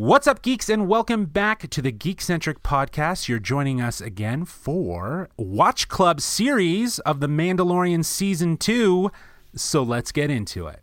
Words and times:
What's 0.00 0.26
up, 0.26 0.40
geeks, 0.40 0.70
and 0.70 0.88
welcome 0.88 1.26
back 1.26 1.68
to 1.68 1.82
the 1.82 1.92
Geekcentric 1.92 2.62
Podcast. 2.62 3.28
You're 3.28 3.38
joining 3.38 3.82
us 3.82 4.00
again 4.00 4.46
for 4.46 5.28
Watch 5.36 5.88
Club 5.88 6.22
series 6.22 7.00
of 7.00 7.20
The 7.20 7.26
Mandalorian 7.26 8.02
Season 8.02 8.56
2. 8.56 9.12
So 9.54 9.82
let's 9.82 10.10
get 10.10 10.30
into 10.30 10.68
it. 10.68 10.80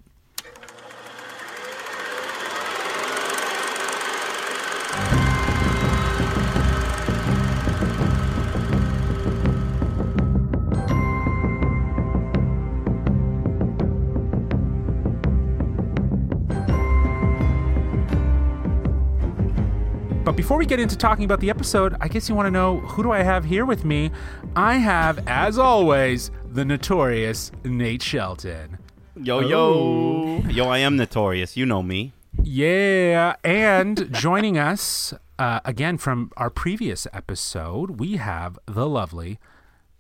Before 20.48 20.60
we 20.60 20.66
get 20.66 20.80
into 20.80 20.96
talking 20.96 21.26
about 21.26 21.42
the 21.42 21.50
episode, 21.50 21.94
I 22.00 22.08
guess 22.08 22.30
you 22.30 22.36
want 22.36 22.46
to 22.46 22.52
know 22.52 22.78
who 22.80 23.04
do 23.04 23.12
I 23.12 23.22
have 23.22 23.44
here 23.44 23.66
with 23.66 23.84
me? 23.84 24.12
I 24.56 24.78
have, 24.78 25.28
as 25.28 25.58
always, 25.58 26.32
the 26.50 26.64
notorious 26.64 27.52
Nate 27.66 28.02
Shelton. 28.02 28.78
Yo 29.18 29.42
yo 29.42 30.42
yo! 30.48 30.70
I 30.70 30.78
am 30.78 30.96
notorious. 30.96 31.58
You 31.58 31.66
know 31.66 31.84
me. 31.84 32.14
Yeah, 32.42 33.36
and 33.44 34.10
joining 34.14 34.58
us 34.72 35.14
uh, 35.38 35.60
again 35.66 35.98
from 35.98 36.32
our 36.38 36.50
previous 36.50 37.08
episode, 37.12 38.00
we 38.00 38.16
have 38.16 38.58
the 38.68 38.88
lovely 38.88 39.40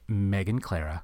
Megan 0.08 0.62
Clara. 0.62 1.04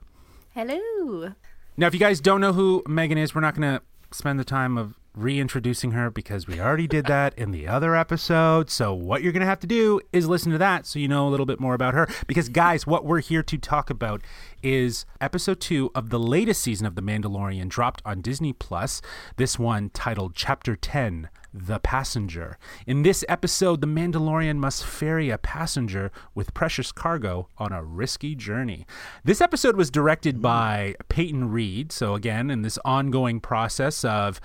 Hello. 0.51 1.33
Now, 1.75 1.87
if 1.87 1.93
you 1.93 1.99
guys 1.99 2.21
don't 2.21 2.39
know 2.39 2.53
who 2.53 2.81
Megan 2.87 3.17
is, 3.17 3.35
we're 3.35 3.41
not 3.41 3.59
going 3.59 3.77
to 3.77 3.81
spend 4.09 4.39
the 4.39 4.45
time 4.45 4.77
of 4.77 4.97
reintroducing 5.15 5.91
her 5.91 6.09
because 6.09 6.47
we 6.47 6.59
already 6.59 6.87
did 6.87 7.05
that 7.05 7.37
in 7.37 7.51
the 7.51 7.67
other 7.67 7.95
episode. 7.95 8.69
So, 8.69 8.93
what 8.93 9.21
you're 9.21 9.31
going 9.31 9.41
to 9.41 9.47
have 9.47 9.59
to 9.59 9.67
do 9.67 10.01
is 10.11 10.27
listen 10.27 10.51
to 10.51 10.57
that 10.57 10.85
so 10.85 10.99
you 10.99 11.07
know 11.07 11.27
a 11.27 11.29
little 11.29 11.45
bit 11.45 11.59
more 11.59 11.73
about 11.73 11.93
her. 11.93 12.07
Because, 12.27 12.49
guys, 12.49 12.87
what 12.87 13.05
we're 13.05 13.21
here 13.21 13.43
to 13.43 13.57
talk 13.57 13.89
about 13.89 14.21
is 14.61 15.05
episode 15.21 15.59
two 15.59 15.91
of 15.93 16.09
the 16.09 16.19
latest 16.19 16.61
season 16.61 16.87
of 16.87 16.95
The 16.95 17.01
Mandalorian 17.01 17.69
dropped 17.69 18.01
on 18.05 18.21
Disney 18.21 18.53
Plus. 18.53 19.01
This 19.37 19.59
one 19.59 19.89
titled 19.89 20.35
Chapter 20.35 20.75
10 20.75 21.29
the 21.53 21.79
passenger. 21.79 22.57
In 22.87 23.03
this 23.03 23.23
episode, 23.29 23.79
the 23.79 23.87
Mandalorian 23.87 24.57
must 24.57 24.83
ferry 24.83 25.29
a 25.29 25.37
passenger 25.37 26.11
with 26.33 26.53
precious 26.53 26.91
cargo 26.91 27.47
on 27.57 27.71
a 27.71 27.83
risky 27.83 28.33
journey. 28.33 28.87
This 29.23 29.39
episode 29.39 29.75
was 29.75 29.91
directed 29.91 30.41
by 30.41 30.95
Peyton 31.09 31.51
Reed. 31.51 31.91
So, 31.91 32.15
again, 32.15 32.49
in 32.49 32.63
this 32.63 32.79
ongoing 32.83 33.39
process 33.39 34.03
of 34.03 34.41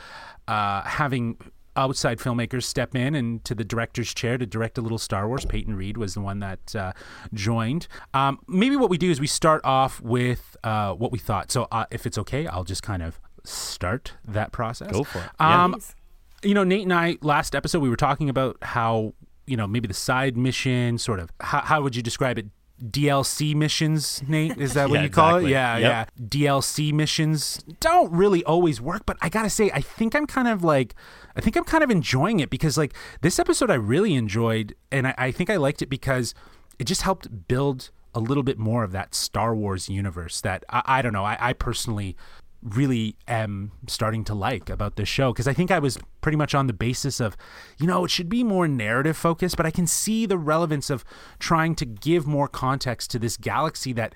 uh, 0.49 0.83
having 0.83 1.37
outside 1.77 2.19
filmmakers 2.19 2.65
step 2.65 2.97
in 2.97 3.15
and 3.15 3.45
to 3.45 3.55
the 3.55 3.63
director's 3.65 4.13
chair 4.13 4.37
to 4.37 4.45
direct 4.45 4.77
a 4.77 4.81
little 4.81 4.99
Star 4.99 5.29
Wars. 5.29 5.45
Peyton 5.45 5.77
Reed 5.77 5.97
was 5.97 6.15
the 6.15 6.21
one 6.21 6.41
that 6.41 6.75
uh, 6.75 6.93
joined. 7.33 7.87
Um, 8.13 8.41
maybe 8.49 8.75
what 8.75 8.91
we 8.91 8.99
do 8.99 9.11
is 9.11 9.21
we 9.21 9.29
start 9.29 9.61
off 9.65 10.01
with 10.01 10.57
uh, 10.65 10.93
what 10.95 11.13
we 11.13 11.19
thought. 11.19 11.53
So, 11.53 11.69
uh, 11.71 11.87
if 11.91 12.05
it's 12.05 12.19
okay, 12.19 12.47
I'll 12.49 12.65
just 12.65 12.83
kind 12.83 13.03
of 13.03 13.21
start 13.45 14.15
that 14.27 14.51
process. 14.51 14.91
Go 14.91 15.05
for 15.05 15.21
it. 15.21 15.31
Um, 15.41 15.75
Please. 15.75 15.95
you 16.43 16.55
know, 16.55 16.65
Nate 16.65 16.83
and 16.83 16.93
I 16.93 17.17
last 17.23 17.55
episode 17.55 17.79
we 17.79 17.89
were 17.89 17.97
talking 17.97 18.29
about 18.29 18.57
how 18.63 19.15
you 19.47 19.57
know 19.57 19.67
maybe 19.67 19.87
the 19.87 19.95
side 19.95 20.37
mission 20.37 20.99
sort 20.99 21.21
of 21.21 21.31
how, 21.41 21.61
how 21.61 21.81
would 21.83 21.95
you 21.95 22.03
describe 22.03 22.39
it? 22.39 22.47
DLC 22.83 23.55
missions, 23.55 24.23
Nate? 24.29 24.57
Is 24.59 24.75
that 24.75 24.89
what 24.89 24.97
Yeah, 24.97 25.03
you 25.03 25.09
call 25.11 25.37
exactly. 25.37 25.51
it? 25.51 25.53
Yeah, 25.55 25.77
Yep. 25.79 26.11
yeah. 26.19 26.25
DLC 26.29 26.93
missions 26.93 27.61
don't 27.81 28.11
really 28.13 28.45
always 28.45 28.81
work, 28.81 29.03
but 29.07 29.17
I 29.21 29.29
gotta 29.29 29.51
say, 29.51 29.71
I 29.73 29.81
think 29.81 30.15
I'm 30.15 30.27
kind 30.27 30.49
of 30.49 30.63
like, 30.65 30.95
I 31.37 31.41
think 31.41 31.57
I'm 31.57 31.65
kind 31.65 31.83
of 31.85 31.91
enjoying 31.91 32.41
it 32.41 32.51
because 32.51 32.79
like 32.79 32.95
this 33.21 33.39
episode 33.39 33.71
I 33.71 33.75
really 33.75 34.15
enjoyed, 34.15 34.75
and 34.93 35.07
I, 35.09 35.15
I 35.19 35.31
think 35.33 35.51
I 35.51 35.57
liked 35.57 35.83
it 35.83 35.89
because 35.89 36.35
it 36.79 36.85
just 36.85 37.03
helped 37.03 37.49
build 37.49 37.91
a 38.15 38.21
little 38.21 38.43
bit 38.43 38.59
more 38.59 38.85
of 38.85 38.93
that 38.93 39.15
Star 39.15 39.55
Wars 39.55 39.89
universe 39.89 40.41
that 40.41 40.65
I, 40.71 40.83
I 40.87 41.03
don't 41.03 41.13
know. 41.13 41.25
I, 41.25 41.37
I 41.41 41.53
personally 41.53 42.17
really 42.63 43.17
am 43.27 43.73
starting 43.87 44.25
to 44.25 44.35
like 44.35 44.69
about 44.69 44.97
this 44.97 45.09
show 45.09 45.33
because 45.33 45.47
I 45.47 45.53
think 45.53 45.71
I 45.71 45.79
was 45.79 45.99
pretty 46.21 46.37
much 46.37 46.55
on 46.55 46.67
the 46.67 46.73
basis 46.73 47.21
of, 47.21 47.37
you 47.79 47.87
know, 47.87 48.05
it 48.05 48.11
should 48.11 48.29
be 48.29 48.43
more 48.43 48.67
narrative 48.67 49.17
focused, 49.17 49.57
but 49.57 49.67
I 49.67 49.71
can 49.71 49.87
see 49.87 50.27
the 50.27 50.39
relevance 50.39 50.91
of 50.91 51.05
trying 51.39 51.75
to 51.77 51.87
give 51.87 52.27
more 52.27 52.49
context 52.49 53.11
to 53.13 53.19
this 53.19 53.37
galaxy 53.37 53.93
that 53.95 54.15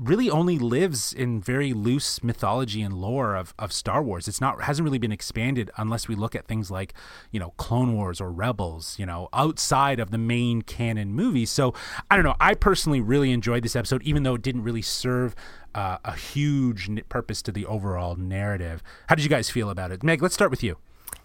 really 0.00 0.30
only 0.30 0.58
lives 0.58 1.12
in 1.12 1.40
very 1.40 1.74
loose 1.74 2.22
mythology 2.24 2.80
and 2.80 2.94
lore 2.94 3.34
of, 3.34 3.52
of 3.58 3.70
Star 3.70 4.02
Wars. 4.02 4.26
It's 4.26 4.40
not 4.40 4.62
hasn't 4.62 4.84
really 4.84 4.98
been 4.98 5.12
expanded 5.12 5.70
unless 5.76 6.08
we 6.08 6.14
look 6.14 6.34
at 6.34 6.46
things 6.46 6.70
like, 6.70 6.94
you 7.30 7.38
know, 7.38 7.50
Clone 7.58 7.94
Wars 7.94 8.20
or 8.20 8.32
Rebels, 8.32 8.98
you 8.98 9.04
know, 9.04 9.28
outside 9.32 10.00
of 10.00 10.10
the 10.10 10.18
main 10.18 10.62
canon 10.62 11.12
movies. 11.12 11.50
So 11.50 11.74
I 12.10 12.16
don't 12.16 12.24
know. 12.24 12.36
I 12.40 12.54
personally 12.54 13.00
really 13.02 13.30
enjoyed 13.30 13.62
this 13.62 13.76
episode, 13.76 14.02
even 14.02 14.22
though 14.22 14.36
it 14.36 14.42
didn't 14.42 14.62
really 14.62 14.82
serve 14.82 15.34
uh, 15.74 15.98
a 16.04 16.12
huge 16.14 16.88
purpose 17.08 17.42
to 17.42 17.52
the 17.52 17.66
overall 17.66 18.16
narrative. 18.16 18.82
How 19.08 19.14
did 19.14 19.24
you 19.24 19.30
guys 19.30 19.50
feel 19.50 19.70
about 19.70 19.90
it? 19.92 20.02
Meg, 20.02 20.22
let's 20.22 20.34
start 20.34 20.50
with 20.50 20.62
you. 20.62 20.76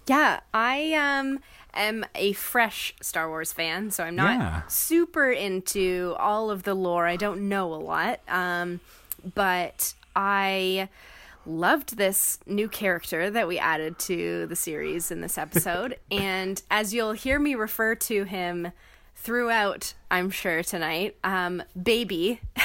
Yeah, 0.07 0.41
I 0.53 0.94
um 0.94 1.39
am 1.73 2.06
a 2.13 2.33
fresh 2.33 2.94
Star 3.01 3.28
Wars 3.28 3.51
fan, 3.51 3.89
so 3.91 4.03
I'm 4.03 4.16
not 4.16 4.39
Yeah. 4.39 4.61
super 4.67 5.31
into 5.31 6.16
all 6.19 6.51
of 6.51 6.61
the 6.63 6.75
lore. 6.75 7.07
I 7.07 7.16
don't 7.16 7.50
know 7.50 7.73
a 7.73 7.75
lot. 7.75 8.19
Um 8.28 8.79
but 9.33 9.94
I 10.16 10.89
loved 11.47 11.97
this 11.97 12.39
new 12.45 12.67
character 12.67 13.29
that 13.31 13.47
we 13.47 13.57
added 13.59 13.97
to 14.00 14.45
the 14.47 14.56
series 14.56 15.09
in 15.12 15.22
this 15.22 15.38
episode 15.38 15.97
and 16.12 16.62
as 16.72 16.94
you'll 16.94 17.12
hear 17.13 17.39
me 17.39 17.53
refer 17.56 17.94
to 17.95 18.23
him 18.23 18.72
throughout 19.16 19.94
I'm 20.15 20.29
sure 20.31 20.63
tonight 20.63 21.15
um 21.23 21.61
baby 21.81 22.39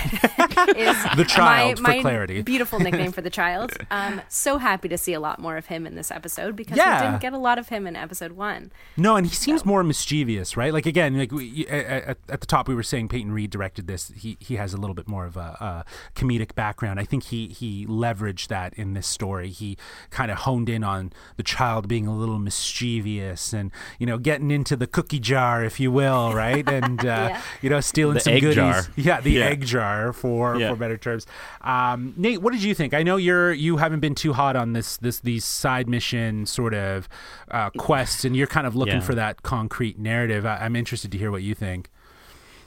is 0.76 0.96
The 1.16 1.24
child, 1.28 1.80
my, 1.80 1.90
for 1.92 1.96
my 1.96 2.00
clarity. 2.00 2.42
beautiful 2.42 2.78
nickname 2.78 3.12
for 3.12 3.22
the 3.22 3.30
child. 3.40 3.72
Um, 3.90 4.20
so 4.28 4.58
happy 4.58 4.88
to 4.88 4.96
see 4.98 5.12
a 5.12 5.20
lot 5.20 5.38
more 5.40 5.56
of 5.56 5.66
him 5.66 5.86
in 5.86 5.94
this 5.96 6.10
episode 6.10 6.54
because 6.56 6.76
Yeah. 6.76 7.00
we 7.00 7.06
didn't 7.08 7.20
get 7.22 7.32
a 7.32 7.38
lot 7.38 7.58
of 7.58 7.68
him 7.68 7.86
in 7.86 7.96
episode 7.96 8.32
one. 8.32 8.70
No, 8.96 9.16
and 9.16 9.26
he 9.26 9.34
seems 9.34 9.64
more 9.64 9.82
mischievous, 9.82 10.56
right? 10.56 10.72
Like 10.72 10.86
again, 10.86 11.18
like 11.18 11.32
we, 11.32 11.66
at, 11.66 11.84
at- 12.08 12.18
at 12.28 12.40
the 12.40 12.46
top, 12.46 12.68
we 12.68 12.74
were 12.74 12.82
saying 12.82 13.08
Peyton 13.08 13.32
Reed 13.32 13.50
directed 13.50 13.86
this. 13.88 14.12
He 14.16 14.36
he 14.40 14.56
has 14.56 14.72
a 14.72 14.76
little 14.76 14.94
bit 14.94 15.08
more 15.08 15.26
of 15.26 15.36
a, 15.36 15.40
a 15.60 15.84
comedic 16.14 16.54
background. 16.54 17.00
I 17.00 17.04
think 17.04 17.24
he 17.24 17.48
he 17.48 17.84
leveraged 17.86 18.46
that 18.48 18.72
in 18.74 18.94
this 18.94 19.06
story. 19.06 19.50
He 19.50 19.76
kind 20.10 20.30
of 20.30 20.38
honed 20.38 20.68
in 20.68 20.84
on 20.84 21.12
the 21.36 21.42
child 21.42 21.88
being 21.88 22.06
a 22.06 22.14
little 22.16 22.38
mischievous 22.38 23.52
and 23.52 23.70
you 23.98 24.06
know 24.06 24.18
getting 24.18 24.50
into 24.50 24.76
the 24.76 24.86
cookie 24.86 25.18
jar, 25.18 25.64
if 25.64 25.80
you 25.80 25.90
will, 25.90 26.32
right? 26.32 26.68
And 26.68 27.00
uh, 27.04 27.04
Yeah. 27.30 27.39
You 27.62 27.70
know 27.70 27.80
stealing 27.80 28.14
The 28.14 28.20
some 28.20 28.32
egg 28.34 28.40
goodies. 28.42 28.56
jar. 28.56 28.86
Yeah, 28.96 29.20
the 29.20 29.32
Yeah. 29.32 29.44
egg 29.46 29.64
jar 29.66 30.12
for 30.12 30.56
Yeah. 30.58 30.70
for 30.70 30.76
better 30.76 30.96
terms. 30.96 31.26
Um, 31.62 32.14
Nate, 32.16 32.40
what 32.42 32.52
did 32.52 32.62
you 32.62 32.74
think? 32.74 32.94
I 32.94 33.02
know 33.02 33.16
you're 33.16 33.52
you 33.52 33.76
haven't 33.78 34.00
been 34.00 34.14
too 34.14 34.32
hot 34.32 34.56
on 34.56 34.72
this 34.72 34.96
this 34.98 35.20
these 35.20 35.44
side 35.44 35.88
mission 35.88 36.46
sort 36.46 36.74
of 36.74 37.08
uh, 37.50 37.70
quests, 37.70 38.24
and 38.24 38.36
you're 38.36 38.46
kind 38.46 38.66
of 38.66 38.74
looking 38.76 38.94
Yeah. 38.94 39.00
for 39.00 39.14
that 39.14 39.42
concrete 39.42 39.98
narrative. 39.98 40.44
I, 40.46 40.58
I'm 40.58 40.76
interested 40.76 41.10
to 41.12 41.18
hear 41.18 41.30
what 41.30 41.42
you 41.42 41.54
think. 41.54 41.88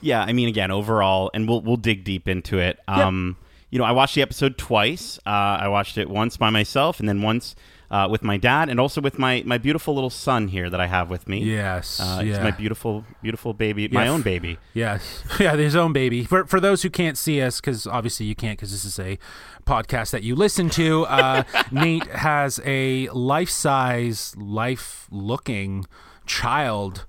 Yeah, 0.01 0.21
I 0.21 0.33
mean, 0.33 0.49
again, 0.49 0.69
overall, 0.69 1.31
and 1.33 1.47
we'll 1.47 1.61
we'll 1.61 1.77
dig 1.77 2.03
deep 2.03 2.27
into 2.27 2.57
it. 2.59 2.79
Um, 2.87 3.37
you 3.69 3.79
know, 3.79 3.85
I 3.85 3.91
watched 3.91 4.15
the 4.15 4.21
episode 4.21 4.57
twice. 4.57 5.17
Uh, 5.25 5.29
I 5.61 5.67
watched 5.69 5.97
it 5.97 6.09
once 6.09 6.35
by 6.37 6.49
myself, 6.49 6.99
and 6.99 7.07
then 7.07 7.21
once 7.21 7.55
uh, 7.91 8.07
with 8.09 8.23
my 8.23 8.37
dad, 8.37 8.69
and 8.69 8.79
also 8.79 9.01
with 9.01 9.19
my 9.19 9.43
my 9.45 9.57
beautiful 9.57 9.93
little 9.93 10.09
son 10.09 10.47
here 10.47 10.69
that 10.69 10.79
I 10.79 10.87
have 10.87 11.09
with 11.09 11.27
me. 11.27 11.43
Yes, 11.43 11.99
uh, 11.99 12.21
yeah. 12.23 12.43
my 12.43 12.51
beautiful 12.51 13.05
beautiful 13.21 13.53
baby, 13.53 13.87
my 13.87 14.07
own 14.07 14.21
baby. 14.21 14.57
Yes, 14.73 15.23
yeah, 15.39 15.55
his 15.55 15.75
own 15.75 15.93
baby. 15.93 16.23
For 16.25 16.45
for 16.45 16.59
those 16.59 16.83
who 16.83 16.89
can't 16.89 17.17
see 17.17 17.41
us, 17.41 17.61
because 17.61 17.85
obviously 17.87 18.25
you 18.25 18.35
can't, 18.35 18.57
because 18.57 18.71
this 18.71 18.85
is 18.85 18.99
a 18.99 19.17
podcast 19.65 20.11
that 20.11 20.23
you 20.23 20.35
listen 20.35 20.69
to. 20.71 21.05
Uh, 21.05 21.43
Nate 21.71 22.07
has 22.07 22.59
a 22.65 23.09
life 23.09 23.49
size, 23.49 24.35
life 24.37 25.07
looking 25.11 25.85
child 26.25 27.05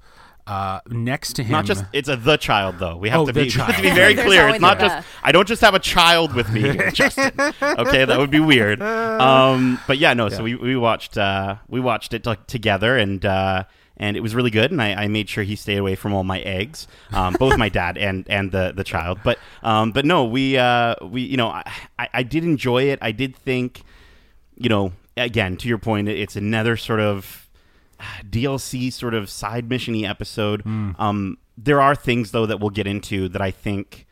uh, 0.47 0.81
next 0.89 1.35
to 1.35 1.43
him. 1.43 1.53
Not 1.53 1.65
just 1.65 1.85
it's 1.93 2.09
a 2.09 2.17
the 2.17 2.37
child 2.37 2.79
though. 2.79 2.97
We 2.97 3.09
have 3.09 3.21
Oh, 3.21 3.27
to 3.27 3.33
the 3.33 3.41
be 3.45 3.47
we 3.47 3.53
have 3.53 3.77
to 3.77 3.83
be 3.83 3.91
very 3.91 4.15
clear. 4.27 4.49
It's 4.49 4.61
not 4.61 4.79
just 4.79 5.07
I 5.23 5.33
don't 5.33 5.49
just 5.49 5.63
have 5.63 5.75
a 5.75 5.79
child 5.79 6.35
with 6.35 6.51
me 6.53 6.61
here, 6.61 6.91
Justin. 6.93 7.33
Okay, 7.63 8.05
that 8.05 8.19
would 8.19 8.31
be 8.31 8.41
weird. 8.41 8.83
Um, 8.83 9.81
but 9.87 9.99
yeah, 9.99 10.13
no. 10.15 10.29
So 10.29 10.43
we, 10.45 10.55
we 10.55 10.77
watched 10.77 11.17
uh, 11.17 11.57
we 11.69 11.81
watched 11.81 12.15
it 12.15 12.27
like 12.27 12.47
together 12.47 12.97
and. 12.97 13.25
Uh, 13.25 13.65
and 13.97 14.17
it 14.17 14.21
was 14.21 14.35
really 14.35 14.51
good, 14.51 14.73
and 14.73 14.83
I, 14.83 15.05
I 15.05 15.07
made 15.07 15.29
sure 15.29 15.45
he 15.45 15.55
stayed 15.55 15.77
away 15.79 15.95
from 15.95 16.13
all 16.15 16.25
my 16.25 16.41
eggs, 16.41 16.89
um, 17.13 17.35
both 17.39 17.57
my 17.57 17.69
dad 17.69 17.97
and, 17.97 18.27
and 18.29 18.51
the, 18.51 18.73
the 18.75 18.83
child. 18.83 19.21
But 19.23 19.39
um, 19.63 19.93
but 19.93 20.05
no, 20.05 20.25
we 20.25 20.59
uh, 20.59 20.97
we 21.01 21.23
you 21.23 21.37
know 21.37 21.47
I, 21.47 21.63
I 21.97 22.09
I 22.13 22.23
did 22.25 22.43
enjoy 22.43 22.83
it. 22.91 22.99
I 23.01 23.13
did 23.13 23.37
think, 23.37 23.83
you 24.57 24.69
know, 24.69 24.95
again 25.17 25.57
to 25.59 25.69
your 25.69 25.79
point, 25.79 26.09
it's 26.09 26.35
another 26.35 26.77
sort 26.77 26.99
of 26.99 27.44
DLC 28.29 28.93
sort 28.93 29.15
of 29.15 29.29
side 29.31 29.69
missiony 29.69 30.09
episode. 30.09 30.65
Um, 30.67 31.39
there 31.57 31.81
are 31.81 31.95
things 31.95 32.31
though 32.33 32.47
that 32.47 32.61
we'll 32.61 32.71
get 32.71 32.87
into 32.87 33.29
that 33.31 33.41
I 33.43 33.51
think, 33.51 34.07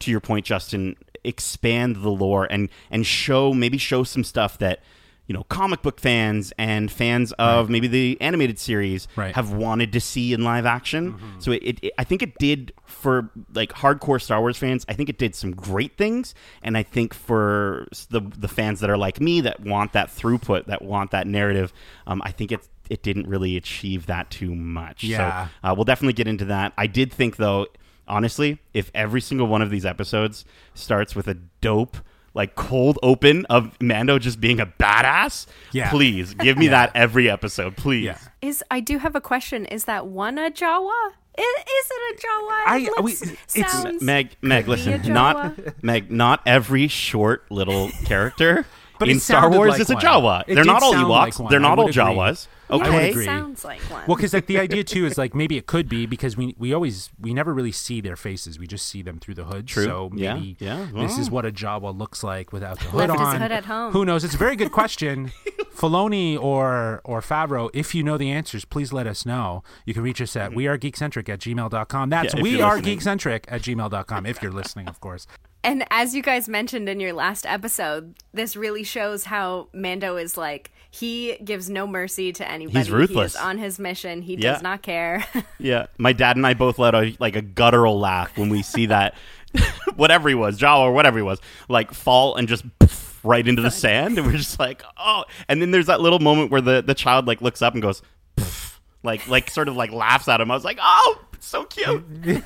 to 0.00 0.10
your 0.10 0.20
point, 0.20 0.44
Justin, 0.46 0.96
expand 1.24 1.96
the 1.96 2.10
lore 2.10 2.46
and 2.50 2.68
and 2.90 3.06
show 3.06 3.52
maybe 3.54 3.78
show 3.78 4.04
some 4.04 4.22
stuff 4.22 4.58
that 4.58 4.80
you 5.26 5.32
know 5.32 5.42
comic 5.44 5.80
book 5.80 5.98
fans 5.98 6.52
and 6.58 6.92
fans 6.92 7.32
of 7.38 7.70
maybe 7.70 7.88
the 7.88 8.18
animated 8.20 8.58
series 8.58 9.08
Right. 9.16 9.34
have 9.34 9.50
wanted 9.54 9.90
to 9.92 10.00
see 10.00 10.34
in 10.34 10.44
live 10.44 10.66
action. 10.66 11.14
Mm-hmm. 11.14 11.40
So 11.40 11.52
it, 11.52 11.62
it, 11.62 11.78
it- 11.84 11.92
I 11.96 12.04
think 12.04 12.22
it 12.22 12.36
did 12.38 12.74
for 12.84 13.30
like 13.54 13.70
hardcore 13.72 14.20
Star 14.20 14.40
Wars 14.40 14.58
fans. 14.58 14.84
I 14.86 14.92
think 14.92 15.08
it 15.08 15.16
did 15.16 15.34
some 15.34 15.52
great 15.52 15.96
things, 15.96 16.34
and 16.62 16.76
I 16.76 16.82
think 16.82 17.14
for 17.14 17.88
the 18.10 18.20
the 18.20 18.48
fans 18.48 18.80
that 18.80 18.90
are 18.90 18.98
like 18.98 19.18
me 19.18 19.40
that 19.40 19.60
want 19.60 19.94
that 19.94 20.08
throughput, 20.10 20.66
that 20.66 20.82
want 20.82 21.10
that 21.12 21.26
narrative, 21.26 21.72
um, 22.06 22.20
I 22.24 22.30
think 22.30 22.52
it 22.52 22.68
it 22.90 23.02
didn't 23.02 23.26
really 23.26 23.56
achieve 23.56 24.06
that 24.06 24.30
too 24.30 24.54
much. 24.54 25.04
Yeah. 25.04 25.46
So 25.46 25.50
uh, 25.70 25.74
we'll 25.74 25.84
definitely 25.84 26.12
get 26.14 26.26
into 26.28 26.44
that. 26.46 26.72
I 26.76 26.86
did 26.86 27.12
think 27.12 27.36
though, 27.36 27.66
honestly, 28.06 28.58
if 28.72 28.90
every 28.94 29.20
single 29.20 29.46
one 29.46 29.62
of 29.62 29.70
these 29.70 29.84
episodes 29.86 30.44
starts 30.74 31.14
with 31.14 31.28
a 31.28 31.34
dope. 31.60 31.96
Like 32.36 32.56
cold 32.56 32.98
open 33.00 33.44
of 33.46 33.80
Mando 33.80 34.18
just 34.18 34.40
being 34.40 34.58
a 34.58 34.66
badass. 34.66 35.46
Yeah. 35.70 35.88
Please 35.88 36.34
give 36.34 36.58
me 36.58 36.66
that 36.76 36.90
every 36.92 37.30
episode, 37.30 37.76
please. 37.76 38.06
Yeah. 38.06 38.18
Is 38.42 38.60
I 38.72 38.80
do 38.80 38.98
have 38.98 39.14
a 39.14 39.20
question. 39.20 39.66
Is 39.66 39.84
that 39.84 40.08
one 40.08 40.36
a 40.36 40.50
Jawa? 40.50 41.10
Is, 41.38 41.44
is 41.44 41.90
it 41.92 42.16
a 42.16 42.26
Jawa? 42.26 42.62
I- 42.66 42.88
It 42.98 43.04
we- 43.04 43.12
it's- 43.12 44.02
Meg, 44.02 44.30
Meg, 44.42 44.66
listen, 44.66 45.00
not 45.12 45.56
Meg, 45.84 46.10
not 46.10 46.40
every 46.44 46.88
short 46.88 47.44
little 47.52 47.90
character 48.04 48.66
But 48.98 49.08
in 49.10 49.20
Star 49.20 49.48
Wars 49.48 49.70
like 49.70 49.80
is 49.82 49.90
a. 49.90 49.94
Jawa. 49.94 50.42
It 50.48 50.56
They're 50.56 50.64
not 50.64 50.82
all 50.82 50.92
Ewoks. 50.92 51.38
like. 51.38 51.50
They're 51.50 51.60
I 51.60 51.62
not 51.62 51.78
all 51.78 51.84
would 51.84 51.96
agree. 51.96 52.02
Jawas. 52.14 52.48
Yeah, 52.70 52.76
Okay. 52.76 53.08
it 53.08 53.10
agree. 53.10 53.24
sounds 53.24 53.64
like 53.64 53.80
one. 53.90 54.04
Well, 54.06 54.16
because 54.16 54.32
like 54.32 54.46
the 54.46 54.58
idea 54.58 54.84
too 54.84 55.04
is 55.06 55.18
like 55.18 55.34
maybe 55.34 55.56
it 55.56 55.66
could 55.66 55.88
be 55.88 56.06
because 56.06 56.36
we 56.36 56.54
we 56.58 56.72
always 56.72 57.10
we 57.20 57.34
never 57.34 57.52
really 57.52 57.72
see 57.72 58.00
their 58.00 58.16
faces. 58.16 58.58
We 58.58 58.66
just 58.66 58.88
see 58.88 59.02
them 59.02 59.18
through 59.18 59.34
the 59.34 59.44
hood. 59.44 59.66
True. 59.66 59.84
So 59.84 60.10
Yeah. 60.14 60.34
maybe 60.34 60.56
Yeah. 60.60 60.86
this 60.94 61.18
is 61.18 61.30
what 61.30 61.44
a 61.44 61.52
Jawa 61.52 61.96
looks 61.96 62.22
like 62.24 62.52
without 62.52 62.78
the 62.78 62.86
hood 62.86 63.08
Left 63.10 63.12
his 63.12 63.20
on. 63.28 63.40
hood 63.42 63.52
at 63.52 63.64
home. 63.66 63.92
Who 63.92 64.04
knows? 64.04 64.24
It's 64.24 64.34
a 64.34 64.38
very 64.38 64.56
good 64.56 64.72
question. 64.72 65.32
Filoni 65.76 66.40
or 66.40 67.00
or 67.04 67.20
Favreau, 67.20 67.68
if 67.74 67.94
you 67.94 68.02
know 68.02 68.16
the 68.16 68.30
answers, 68.30 68.64
please 68.64 68.92
let 68.92 69.06
us 69.06 69.26
know. 69.26 69.62
You 69.84 69.92
can 69.94 70.02
reach 70.02 70.20
us 70.22 70.36
at 70.36 70.52
wearegeekcentric 70.52 71.28
at 71.28 71.40
gmail.com. 71.40 72.10
That's 72.10 72.34
Mm-hmm. 72.34 72.36
Yeah, 72.36 72.40
if 72.40 72.42
we 72.42 72.58
you're 72.58 72.96
geekcentric 72.96 73.44
at 73.48 73.62
gmail.com 73.62 74.26
if 74.26 74.40
you're 74.42 74.52
listening, 74.52 74.88
of 74.88 75.00
course. 75.00 75.26
And 75.62 75.84
as 75.90 76.14
you 76.14 76.22
guys 76.22 76.48
mentioned 76.48 76.88
in 76.88 77.00
your 77.00 77.12
last 77.14 77.46
episode, 77.46 78.14
this 78.32 78.54
really 78.54 78.84
shows 78.84 79.24
how 79.24 79.68
Mando 79.72 80.16
is 80.16 80.36
like 80.36 80.70
he 80.96 81.36
gives 81.42 81.68
no 81.68 81.86
mercy 81.88 82.32
to 82.32 82.48
anybody. 82.48 82.78
He's 82.78 82.90
ruthless. 82.90 83.32
He 83.34 83.38
is 83.38 83.44
on 83.44 83.58
his 83.58 83.78
mission. 83.80 84.22
He 84.22 84.34
Yeah. 84.36 84.52
does 84.52 84.62
not 84.62 84.82
care. 84.82 85.24
Yeah, 85.58 85.86
my 85.98 86.12
dad 86.12 86.36
and 86.36 86.46
I 86.46 86.54
both 86.54 86.78
let 86.78 86.94
a 86.94 87.16
like 87.18 87.36
a 87.36 87.42
guttural 87.42 87.98
laugh 87.98 88.36
when 88.36 88.48
we 88.50 88.62
see 88.62 88.86
that 88.86 89.14
whatever 89.96 90.28
he 90.28 90.34
was, 90.34 90.58
Jawa 90.58 90.80
or 90.80 90.92
whatever 90.92 91.18
he 91.18 91.22
was, 91.22 91.40
like 91.68 91.92
fall 91.94 92.36
and 92.36 92.46
just 92.46 92.64
poof 92.78 93.20
right 93.24 93.46
into 93.48 93.62
the 93.62 93.70
sand, 93.70 94.18
and 94.18 94.26
we're 94.26 94.36
just 94.36 94.58
like, 94.60 94.82
oh. 94.98 95.24
And 95.48 95.62
then 95.62 95.70
there's 95.70 95.86
that 95.86 96.00
little 96.00 96.18
moment 96.18 96.50
where 96.50 96.60
the 96.60 96.82
the 96.82 96.94
child 96.94 97.26
like 97.26 97.40
looks 97.40 97.62
up 97.62 97.72
and 97.72 97.82
goes, 97.82 98.02
poof, 98.36 98.80
like 99.02 99.26
like 99.28 99.50
sort 99.50 99.68
of 99.68 99.76
like 99.76 99.90
laughs 99.90 100.28
at 100.28 100.40
him. 100.40 100.50
I 100.50 100.54
was 100.54 100.64
like, 100.64 100.78
oh, 100.80 101.18
so 101.40 101.64
cute. 101.64 102.04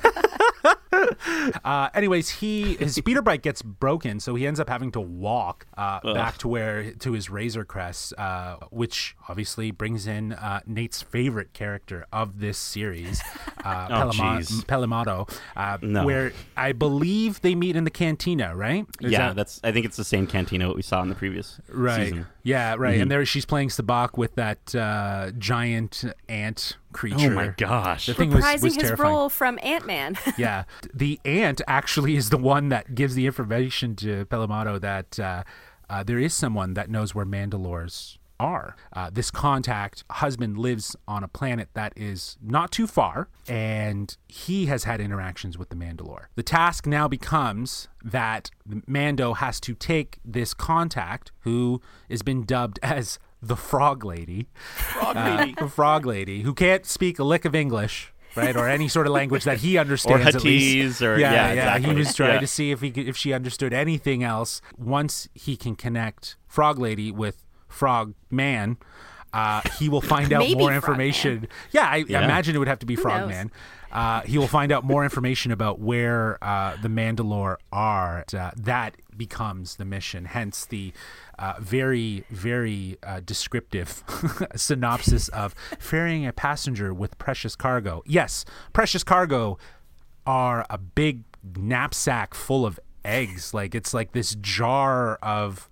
Uh, 1.63 1.89
anyways, 1.93 2.29
he 2.29 2.75
his 2.75 2.95
speeder 2.95 3.21
bike 3.21 3.41
gets 3.41 3.61
broken, 3.61 4.19
so 4.19 4.35
he 4.35 4.45
ends 4.47 4.59
up 4.59 4.69
having 4.69 4.91
to 4.91 4.99
walk 5.01 5.65
uh, 5.77 5.99
back 6.13 6.37
to 6.39 6.47
where 6.47 6.91
to 6.93 7.13
his 7.13 7.29
Razor 7.29 7.65
Crest, 7.65 8.13
uh, 8.17 8.57
which 8.69 9.15
obviously 9.27 9.71
brings 9.71 10.07
in 10.07 10.33
uh, 10.33 10.59
Nate's 10.65 11.01
favorite 11.01 11.53
character 11.53 12.05
of 12.11 12.39
this 12.39 12.57
series, 12.57 13.21
uh, 13.63 13.87
Oh. 14.19 14.41
Peli 14.67 14.87
Motto, 14.87 15.27
uh, 15.55 15.77
No. 15.81 16.05
where 16.05 16.31
I 16.57 16.71
believe 16.71 17.41
they 17.41 17.55
meet 17.55 17.75
in 17.75 17.83
the 17.83 17.89
cantina, 17.91 18.55
right? 18.55 18.85
Is 19.01 19.11
yeah, 19.11 19.27
that- 19.29 19.35
that's. 19.35 19.59
I 19.63 19.71
think 19.71 19.85
it's 19.85 19.97
the 19.97 20.03
same 20.03 20.27
cantina 20.27 20.67
what 20.67 20.75
we 20.75 20.81
saw 20.81 21.01
in 21.01 21.09
the 21.09 21.15
previous 21.15 21.59
right. 21.69 22.05
season. 22.07 22.27
Yeah, 22.43 22.75
right. 22.77 22.93
Mm-hmm. 22.93 23.01
And 23.03 23.11
there 23.11 23.25
she's 23.25 23.45
playing 23.45 23.69
Sabacc 23.69 24.17
with 24.17 24.35
that 24.35 24.73
uh, 24.75 25.31
giant 25.37 26.03
ant 26.27 26.77
creature. 26.93 27.31
Oh 27.31 27.35
my 27.35 27.47
gosh. 27.57 28.05
The 28.07 28.13
thing 28.13 28.31
was, 28.31 28.43
Reprising 28.43 28.63
was 28.63 28.75
his 28.75 28.83
terrifying. 28.83 29.13
role 29.13 29.29
from 29.29 29.59
Ant 29.63 29.85
Man. 29.85 30.17
yeah, 30.37 30.63
the 30.93 31.19
ant 31.25 31.61
actually 31.67 32.15
is 32.15 32.29
the 32.29 32.37
one 32.37 32.69
that 32.69 32.95
gives 32.95 33.15
the 33.15 33.25
information 33.25 33.95
to 33.97 34.25
Peli 34.25 34.47
Motto 34.47 34.79
that 34.79 35.19
uh, 35.19 35.43
uh, 35.89 36.03
there 36.03 36.19
is 36.19 36.33
someone 36.33 36.73
that 36.73 36.89
knows 36.89 37.13
where 37.15 37.25
Mandalores 37.25 38.17
are. 38.39 38.75
Uh, 38.93 39.09
this 39.11 39.29
contact 39.29 40.03
husband 40.09 40.57
lives 40.57 40.95
on 41.07 41.23
a 41.23 41.27
planet 41.27 41.69
that 41.73 41.91
is 41.95 42.37
not 42.41 42.71
too 42.71 42.87
far, 42.87 43.27
and 43.47 44.15
he 44.27 44.67
has 44.67 44.85
had 44.85 45.01
interactions 45.01 45.57
with 45.57 45.69
the 45.69 45.75
Mandalore. 45.75 46.25
The 46.35 46.43
task 46.43 46.85
now 46.87 47.07
becomes 47.07 47.89
that 48.03 48.49
Mando 48.87 49.33
has 49.33 49.59
to 49.61 49.73
take 49.73 50.19
this 50.23 50.53
contact, 50.53 51.31
who 51.41 51.81
has 52.09 52.21
been 52.21 52.45
dubbed 52.45 52.79
as 52.83 53.19
the 53.41 53.55
Frog 53.55 54.03
Lady, 54.03 54.47
Frog 54.75 55.15
uh, 55.17 55.35
lady. 55.39 55.55
the 55.57 55.67
Frog 55.69 56.05
Lady, 56.05 56.41
who 56.41 56.53
can't 56.53 56.85
speak 56.85 57.19
a 57.19 57.23
lick 57.23 57.45
of 57.45 57.55
English. 57.55 58.13
Right, 58.35 58.55
or 58.55 58.69
any 58.69 58.87
sort 58.87 59.07
of 59.07 59.13
language 59.13 59.43
that 59.45 59.57
he 59.57 59.79
understands. 59.79 60.35
at 60.35 60.43
least. 60.43 61.01
Or- 61.01 61.17
yeah, 61.17 61.51
yeah, 61.51 61.53
yeah. 61.53 61.77
He 61.79 61.93
was 61.93 62.13
trying 62.13 62.35
Yeah. 62.35 62.39
to 62.39 62.47
see 62.47 62.69
if 62.69 62.79
he 62.79 62.91
could, 62.91 63.07
if 63.07 63.17
she 63.17 63.33
understood 63.33 63.73
anything 63.73 64.23
else. 64.23 64.61
Once 64.77 65.27
he 65.33 65.57
can 65.57 65.75
connect 65.75 66.37
Frog 66.47 66.77
Lady 66.77 67.11
with 67.11 67.43
Frog 67.67 68.13
Man, 68.29 68.77
uh, 69.33 69.61
he 69.79 69.89
will 69.89 69.99
find 69.99 70.31
out 70.31 70.47
more 70.47 70.69
Frog 70.69 70.73
information. 70.73 71.47
Yeah, 71.71 71.85
I, 71.87 71.97
I 71.97 72.23
imagine 72.23 72.55
it 72.55 72.59
would 72.59 72.67
have 72.67 72.79
to 72.79 72.85
be 72.85 72.95
Frog? 72.95 73.27
Man. 73.29 73.51
Uh, 73.91 74.21
he 74.21 74.37
will 74.37 74.47
find 74.47 74.71
out 74.71 74.83
more 74.83 75.03
information 75.03 75.51
about 75.51 75.79
where 75.79 76.37
uh, 76.43 76.77
the 76.81 76.87
Mandalore 76.87 77.57
are. 77.71 78.23
Uh, 78.31 78.51
that 78.55 78.95
becomes 79.17 79.77
the 79.77 79.85
mission. 79.85 80.25
Hence 80.25 80.65
the 80.65 80.93
uh, 81.39 81.53
very, 81.59 82.25
very 82.29 82.97
uh, 83.01 83.21
descriptive 83.25 84.03
synopsis 84.55 85.29
of 85.29 85.55
ferrying 85.79 86.27
a 86.27 86.33
passenger 86.33 86.93
with 86.93 87.17
precious 87.17 87.55
cargo. 87.55 88.03
Yes, 88.05 88.45
precious 88.73 89.03
cargo 89.03 89.57
are 90.27 90.65
a 90.69 90.77
big 90.77 91.23
knapsack 91.57 92.33
full 92.33 92.65
of 92.65 92.79
eggs. 93.05 93.53
Like 93.53 93.73
it's 93.73 93.93
like 93.93 94.11
this 94.11 94.35
jar 94.41 95.15
of 95.23 95.69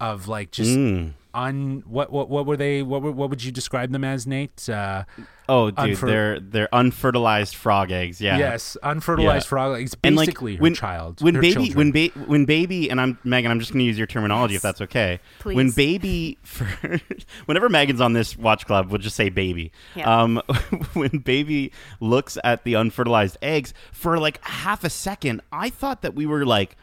of 0.00 0.26
like 0.28 0.50
just 0.50 0.70
Mm. 0.76 1.12
Un 1.34 1.82
what 1.86 2.12
what 2.12 2.28
what 2.28 2.46
were 2.46 2.56
they 2.56 2.82
what 2.82 3.02
were, 3.02 3.12
what 3.12 3.30
would 3.30 3.42
you 3.42 3.52
describe 3.52 3.90
them 3.92 4.04
as 4.04 4.26
Nate? 4.26 4.68
Uh, 4.68 5.04
Oh, 5.48 5.70
dude, 5.70 5.76
Unfer- 5.96 6.06
they're 6.06 6.40
they're 6.40 6.68
unfertilized 6.72 7.56
frog 7.56 7.90
eggs. 7.90 8.20
Yeah. 8.20 8.38
Yes, 8.38 8.76
unfertilized 8.82 9.44
Yeah. 9.46 9.48
frog 9.48 9.76
eggs. 9.80 9.94
and 10.04 10.14
like 10.16 10.26
Basically, 10.28 10.56
her 10.56 10.62
when, 10.62 10.72
child. 10.74 11.20
when 11.20 11.34
her 11.34 11.40
baby 11.42 11.54
children. 11.68 11.76
when 11.76 11.90
ba- 11.92 12.20
when 12.26 12.44
baby 12.44 12.88
and 12.88 13.00
I'm 13.00 13.18
Megan 13.24 13.50
I'm 13.50 13.58
just 13.58 13.72
going 13.72 13.80
to 13.80 13.84
use 13.84 13.98
your 13.98 14.06
terminology 14.06 14.54
if 14.54 14.62
that's 14.62 14.80
okay 14.82 15.18
Please. 15.40 15.56
when 15.56 15.70
baby 15.72 16.38
for 16.42 16.66
whenever 17.46 17.68
Megan's 17.68 18.00
on 18.00 18.12
this 18.12 18.36
watch 18.38 18.66
club 18.66 18.88
we'll 18.90 18.98
just 19.00 19.16
say 19.16 19.28
baby 19.30 19.72
Yeah. 19.96 20.22
um 20.22 20.36
when 20.94 21.18
baby 21.18 21.72
looks 22.00 22.38
at 22.44 22.62
the 22.64 22.74
unfertilized 22.74 23.36
eggs 23.42 23.74
for 23.90 24.18
like 24.18 24.42
half 24.46 24.84
a 24.84 24.90
second 24.90 25.40
I 25.50 25.70
thought 25.70 26.02
that 26.02 26.14
we 26.14 26.24
were 26.24 26.46
like 26.46 26.76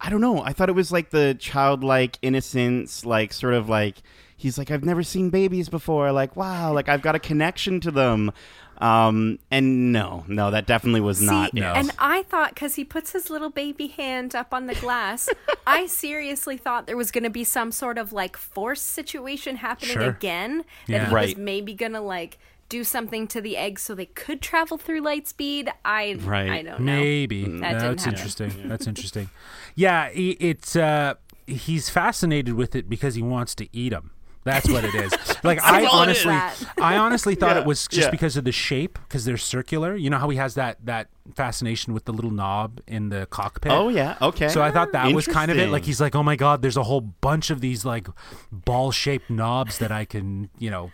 I 0.00 0.08
don't 0.10 0.20
know 0.20 0.42
I 0.42 0.52
thought 0.52 0.68
it 0.68 0.74
was 0.74 0.90
like 0.90 1.10
the 1.10 1.36
childlike 1.38 2.18
innocence 2.22 3.04
like 3.04 3.32
sort 3.32 3.54
of 3.54 3.68
like 3.68 3.96
he's 4.36 4.56
like 4.58 4.70
I've 4.70 4.84
never 4.84 5.02
seen 5.02 5.30
babies 5.30 5.68
before 5.68 6.10
like 6.12 6.36
wow 6.36 6.72
like 6.72 6.88
I've 6.88 7.02
got 7.02 7.14
a 7.14 7.18
connection 7.18 7.80
to 7.80 7.90
them 7.90 8.32
um 8.78 9.38
and 9.50 9.92
no 9.92 10.24
no 10.26 10.50
that 10.50 10.66
definitely 10.66 11.02
was 11.02 11.20
not 11.20 11.50
See, 11.52 11.58
it. 11.58 11.64
and 11.64 11.90
I 11.98 12.22
thought 12.22 12.54
because 12.54 12.76
he 12.76 12.84
puts 12.84 13.12
his 13.12 13.28
little 13.28 13.50
baby 13.50 13.88
hand 13.88 14.34
up 14.34 14.54
on 14.54 14.66
the 14.68 14.74
glass, 14.74 15.28
I 15.66 15.84
seriously 15.86 16.56
thought 16.56 16.86
there 16.86 16.96
was 16.96 17.10
going 17.10 17.24
to 17.24 17.30
be 17.30 17.44
some 17.44 17.72
sort 17.72 17.98
of 17.98 18.10
like 18.14 18.38
force 18.38 18.80
situation 18.80 19.56
happening 19.56 19.92
Sure. 19.92 20.08
again. 20.08 20.64
That 20.88 20.92
Yeah. 20.94 21.08
he 21.08 21.14
was 21.14 21.36
maybe 21.36 21.74
going 21.74 21.92
to 21.92 22.00
like 22.00 22.38
do 22.70 22.82
something 22.84 23.26
to 23.28 23.42
the 23.42 23.58
eggs 23.58 23.82
so 23.82 23.94
they 23.94 24.06
could 24.06 24.40
travel 24.40 24.78
through 24.78 25.00
light 25.02 25.28
speed. 25.28 25.70
I 25.84 26.14
Right. 26.20 26.48
I 26.50 26.62
don't 26.62 26.80
know. 26.80 26.92
Maybe 26.94 27.44
That 27.44 27.78
that's 27.80 28.04
happen. 28.04 28.14
interesting. 28.18 28.50
That's 28.68 28.86
interesting. 28.86 29.28
Yeah, 29.74 30.08
he, 30.08 30.30
it's 30.40 30.74
uh, 30.76 31.14
he's 31.46 31.90
fascinated 31.90 32.54
with 32.54 32.74
it 32.74 32.88
because 32.88 33.14
he 33.14 33.22
wants 33.22 33.54
to 33.56 33.68
eat 33.76 33.90
them. 33.90 34.12
That's 34.42 34.70
what 34.70 34.84
it 34.84 34.94
is. 34.94 35.12
Like 35.42 35.62
I 35.62 35.84
all 35.86 36.02
it 36.02 36.10
is. 36.10 36.26
honestly, 36.26 36.74
I 36.82 36.96
honestly 36.98 37.34
thought 37.34 37.56
Yeah, 37.56 37.62
it 37.62 37.66
was 37.66 37.88
just 37.88 38.06
yeah. 38.08 38.10
because 38.10 38.36
of 38.36 38.44
the 38.44 38.52
shape, 38.52 38.98
because 39.08 39.24
they're 39.24 39.38
circular. 39.38 39.96
You 39.96 40.10
know 40.10 40.18
how 40.18 40.28
he 40.28 40.36
has 40.36 40.54
that 40.54 40.84
that 40.84 41.08
fascination 41.34 41.94
with 41.94 42.04
the 42.04 42.12
little 42.12 42.30
knob 42.30 42.80
in 42.86 43.08
the 43.08 43.26
cockpit. 43.30 43.72
Oh 43.72 43.88
yeah, 43.88 44.16
okay. 44.20 44.48
So 44.48 44.60
I 44.62 44.70
thought 44.70 44.92
that 44.92 45.12
was 45.14 45.26
kind 45.26 45.50
of 45.50 45.56
it. 45.58 45.70
Like 45.70 45.84
he's 45.86 45.98
like, 46.00 46.14
oh 46.14 46.22
my 46.22 46.36
god, 46.36 46.60
there's 46.60 46.76
a 46.76 46.82
whole 46.82 47.00
bunch 47.00 47.48
of 47.48 47.62
these 47.62 47.86
like 47.86 48.06
ball 48.52 48.90
shaped 48.92 49.30
knobs 49.30 49.78
that 49.78 49.90
I 49.90 50.04
can, 50.04 50.50
you 50.58 50.70
know, 50.70 50.90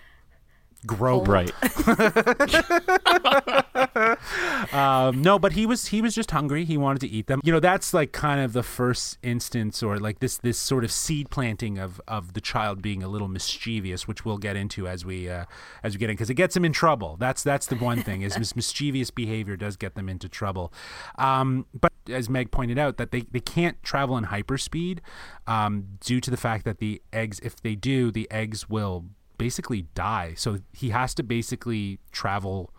grow. 0.86 1.22
right. 1.22 1.52
um, 4.72 5.22
no, 5.22 5.38
but 5.38 5.52
he 5.52 5.66
was 5.66 5.86
he 5.86 6.00
was 6.00 6.14
just 6.14 6.30
hungry. 6.30 6.64
He 6.64 6.76
wanted 6.76 7.00
to 7.00 7.08
eat 7.08 7.26
them. 7.26 7.40
You 7.44 7.52
know, 7.52 7.60
that's 7.60 7.92
like 7.92 8.12
kind 8.12 8.40
of 8.40 8.52
the 8.52 8.62
first 8.62 9.18
instance, 9.22 9.82
or 9.82 9.98
like 9.98 10.20
this 10.20 10.38
this 10.38 10.58
sort 10.58 10.84
of 10.84 10.92
seed 10.92 11.30
planting 11.30 11.78
of 11.78 12.00
of 12.06 12.34
the 12.34 12.40
child 12.40 12.82
being 12.82 13.02
a 13.02 13.08
little 13.08 13.28
mischievous, 13.28 14.06
which 14.06 14.24
we'll 14.24 14.38
get 14.38 14.56
into 14.56 14.88
as 14.88 15.04
we 15.04 15.28
uh, 15.28 15.44
as 15.82 15.94
we 15.94 15.98
get 15.98 16.10
in, 16.10 16.14
because 16.14 16.30
it 16.30 16.34
gets 16.34 16.56
him 16.56 16.64
in 16.64 16.72
trouble. 16.72 17.16
That's 17.18 17.42
that's 17.42 17.66
the 17.66 17.76
one 17.76 18.02
thing 18.02 18.22
is 18.22 18.34
his 18.36 18.56
mischievous 18.56 19.10
behavior 19.10 19.56
does 19.56 19.76
get 19.76 19.94
them 19.94 20.08
into 20.08 20.28
trouble. 20.28 20.72
Um, 21.18 21.66
but 21.78 21.92
as 22.08 22.28
Meg 22.28 22.50
pointed 22.50 22.78
out, 22.78 22.96
that 22.96 23.10
they 23.10 23.22
they 23.30 23.40
can't 23.40 23.82
travel 23.82 24.16
in 24.16 24.24
hyperspeed 24.24 25.00
um, 25.46 25.98
due 26.00 26.20
to 26.20 26.30
the 26.30 26.36
fact 26.36 26.64
that 26.64 26.78
the 26.78 27.02
eggs, 27.12 27.40
if 27.40 27.56
they 27.56 27.74
do, 27.74 28.10
the 28.10 28.30
eggs 28.30 28.68
will 28.68 29.06
basically 29.38 29.82
die. 29.94 30.34
So 30.36 30.58
he 30.72 30.90
has 30.90 31.14
to 31.14 31.22
basically 31.22 31.98
travel 32.12 32.70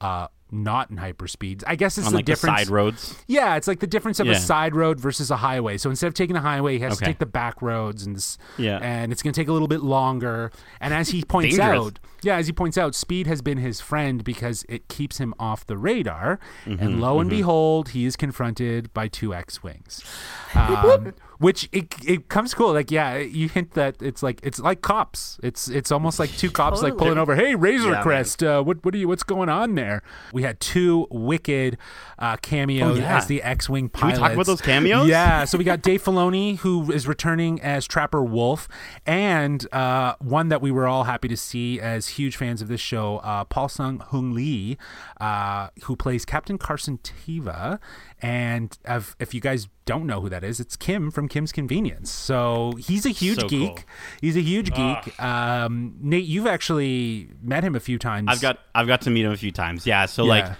uh, 0.00 0.28
not 0.50 0.90
in 0.90 0.96
hyperspeeds. 0.96 1.62
I 1.66 1.76
guess 1.76 1.96
it's 1.98 2.06
On 2.06 2.12
the 2.12 2.18
like 2.18 2.26
the 2.26 2.32
difference. 2.32 2.58
side 2.60 2.68
roads. 2.70 3.14
Yeah, 3.28 3.56
it's 3.56 3.68
like 3.68 3.80
the 3.80 3.86
difference 3.86 4.18
of 4.18 4.26
Yeah. 4.26 4.32
a 4.32 4.38
side 4.40 4.74
road 4.74 4.98
versus 4.98 5.30
a 5.30 5.36
highway. 5.36 5.76
So 5.76 5.90
instead 5.90 6.06
of 6.08 6.14
taking 6.14 6.34
the 6.34 6.40
highway, 6.40 6.74
he 6.78 6.80
has 6.84 6.98
to 6.98 7.04
take 7.04 7.18
the 7.18 7.26
back 7.26 7.60
roads, 7.62 8.04
and 8.06 8.16
this, 8.16 8.38
Yeah. 8.56 8.78
and 8.82 9.12
it's 9.12 9.22
going 9.22 9.32
to 9.34 9.40
take 9.40 9.48
a 9.48 9.52
little 9.52 9.68
bit 9.68 9.82
longer. 9.82 10.50
And 10.80 10.92
as 10.94 11.10
he 11.10 11.22
points 11.22 11.58
out, 11.58 11.98
yeah, 12.22 12.36
as 12.36 12.46
he 12.46 12.52
points 12.52 12.76
out, 12.78 12.94
speed 12.94 13.26
has 13.26 13.42
been 13.42 13.58
his 13.58 13.80
friend 13.80 14.22
because 14.24 14.64
it 14.68 14.88
keeps 14.88 15.18
him 15.18 15.34
off 15.38 15.66
the 15.66 15.76
radar. 15.78 16.38
Mm-hmm, 16.66 16.82
and 16.82 17.00
lo 17.00 17.20
and 17.20 17.30
behold, 17.30 17.90
he 17.90 18.04
is 18.04 18.16
confronted 18.16 18.92
by 18.94 19.08
two 19.08 19.34
X-wings, 19.34 20.04
um, 20.54 21.14
which 21.38 21.68
it 21.72 21.94
it 22.06 22.28
comes 22.28 22.52
cool. 22.54 22.72
Like 22.72 22.90
yeah, 22.90 23.16
you 23.16 23.48
hint 23.48 23.72
that 23.72 23.96
it's 24.02 24.22
like 24.22 24.40
it's 24.42 24.58
like 24.58 24.82
cops. 24.82 25.38
It's 25.42 25.68
it's 25.68 25.90
almost 25.90 26.18
like 26.18 26.30
two 26.36 26.50
cops 26.50 26.82
like 26.82 26.96
pulling 26.96 27.18
over. 27.18 27.34
Hey, 27.34 27.54
Razor 27.54 27.90
Yeah, 27.92 28.02
Crest, 28.02 28.42
uh, 28.42 28.62
what 28.62 28.84
what 28.84 28.94
are 28.94 28.98
you? 28.98 29.08
What's 29.08 29.22
going 29.22 29.48
on 29.48 29.74
there? 29.74 30.02
We 30.32 30.42
had 30.42 30.60
two 30.60 31.06
wicked 31.10 31.78
uh, 32.18 32.36
cameos 32.38 32.98
Oh, 32.98 33.00
yeah. 33.00 33.16
as 33.16 33.26
the 33.26 33.42
X-wing 33.42 33.88
Can 33.88 34.08
we 34.08 34.14
talk 34.14 34.32
about 34.32 34.46
those 34.46 34.60
cameos? 34.60 35.08
Yeah, 35.08 35.44
so 35.44 35.56
we 35.56 35.64
got 35.64 35.80
Dave 35.82 36.02
Filoni 36.02 36.58
who 36.58 36.90
is 36.92 37.06
returning 37.08 37.60
as 37.62 37.86
Trapper 37.86 38.22
Wolf, 38.22 38.68
and 39.06 39.66
uh, 39.72 40.14
one 40.20 40.48
that 40.48 40.60
we 40.60 40.70
were 40.70 40.86
all 40.86 41.04
happy 41.04 41.28
to 41.28 41.36
see 41.36 41.80
as 41.80 42.08
huge 42.10 42.36
fans 42.36 42.60
of 42.62 42.68
this 42.68 42.80
show, 42.80 43.18
uh, 43.18 43.44
Paul 43.44 43.68
Sun-Hyung 43.68 44.32
Lee, 44.34 44.76
uh, 45.20 45.68
who 45.84 45.96
plays 45.96 46.24
Captain 46.24 46.58
Carson 46.58 46.98
Teva. 46.98 47.78
And 48.22 48.76
if, 48.84 49.16
if 49.18 49.32
you 49.34 49.40
guys 49.40 49.68
don't 49.86 50.06
know 50.06 50.20
who 50.20 50.28
that 50.28 50.44
is, 50.44 50.60
it's 50.60 50.76
Kim 50.76 51.10
from 51.10 51.28
Kim's 51.28 51.52
Convenience. 51.52 52.10
So 52.10 52.72
he's 52.78 53.06
a 53.06 53.10
huge 53.10 53.40
So 53.40 53.48
geek. 53.48 53.76
cool. 53.76 53.84
He's 54.20 54.36
a 54.36 54.42
huge 54.42 54.72
geek. 54.74 55.20
Um, 55.22 55.94
Nate, 56.00 56.24
you've 56.24 56.46
actually 56.46 57.30
met 57.42 57.64
him 57.64 57.74
a 57.74 57.80
few 57.80 57.98
times. 57.98 58.28
I've 58.28 58.40
got 58.40 58.58
I've 58.74 58.86
got 58.86 59.00
to 59.02 59.10
meet 59.10 59.24
him 59.24 59.32
a 59.32 59.36
few 59.36 59.52
times. 59.52 59.86
Yeah, 59.86 60.06
so 60.06 60.24
Yeah. 60.24 60.28
like 60.30 60.52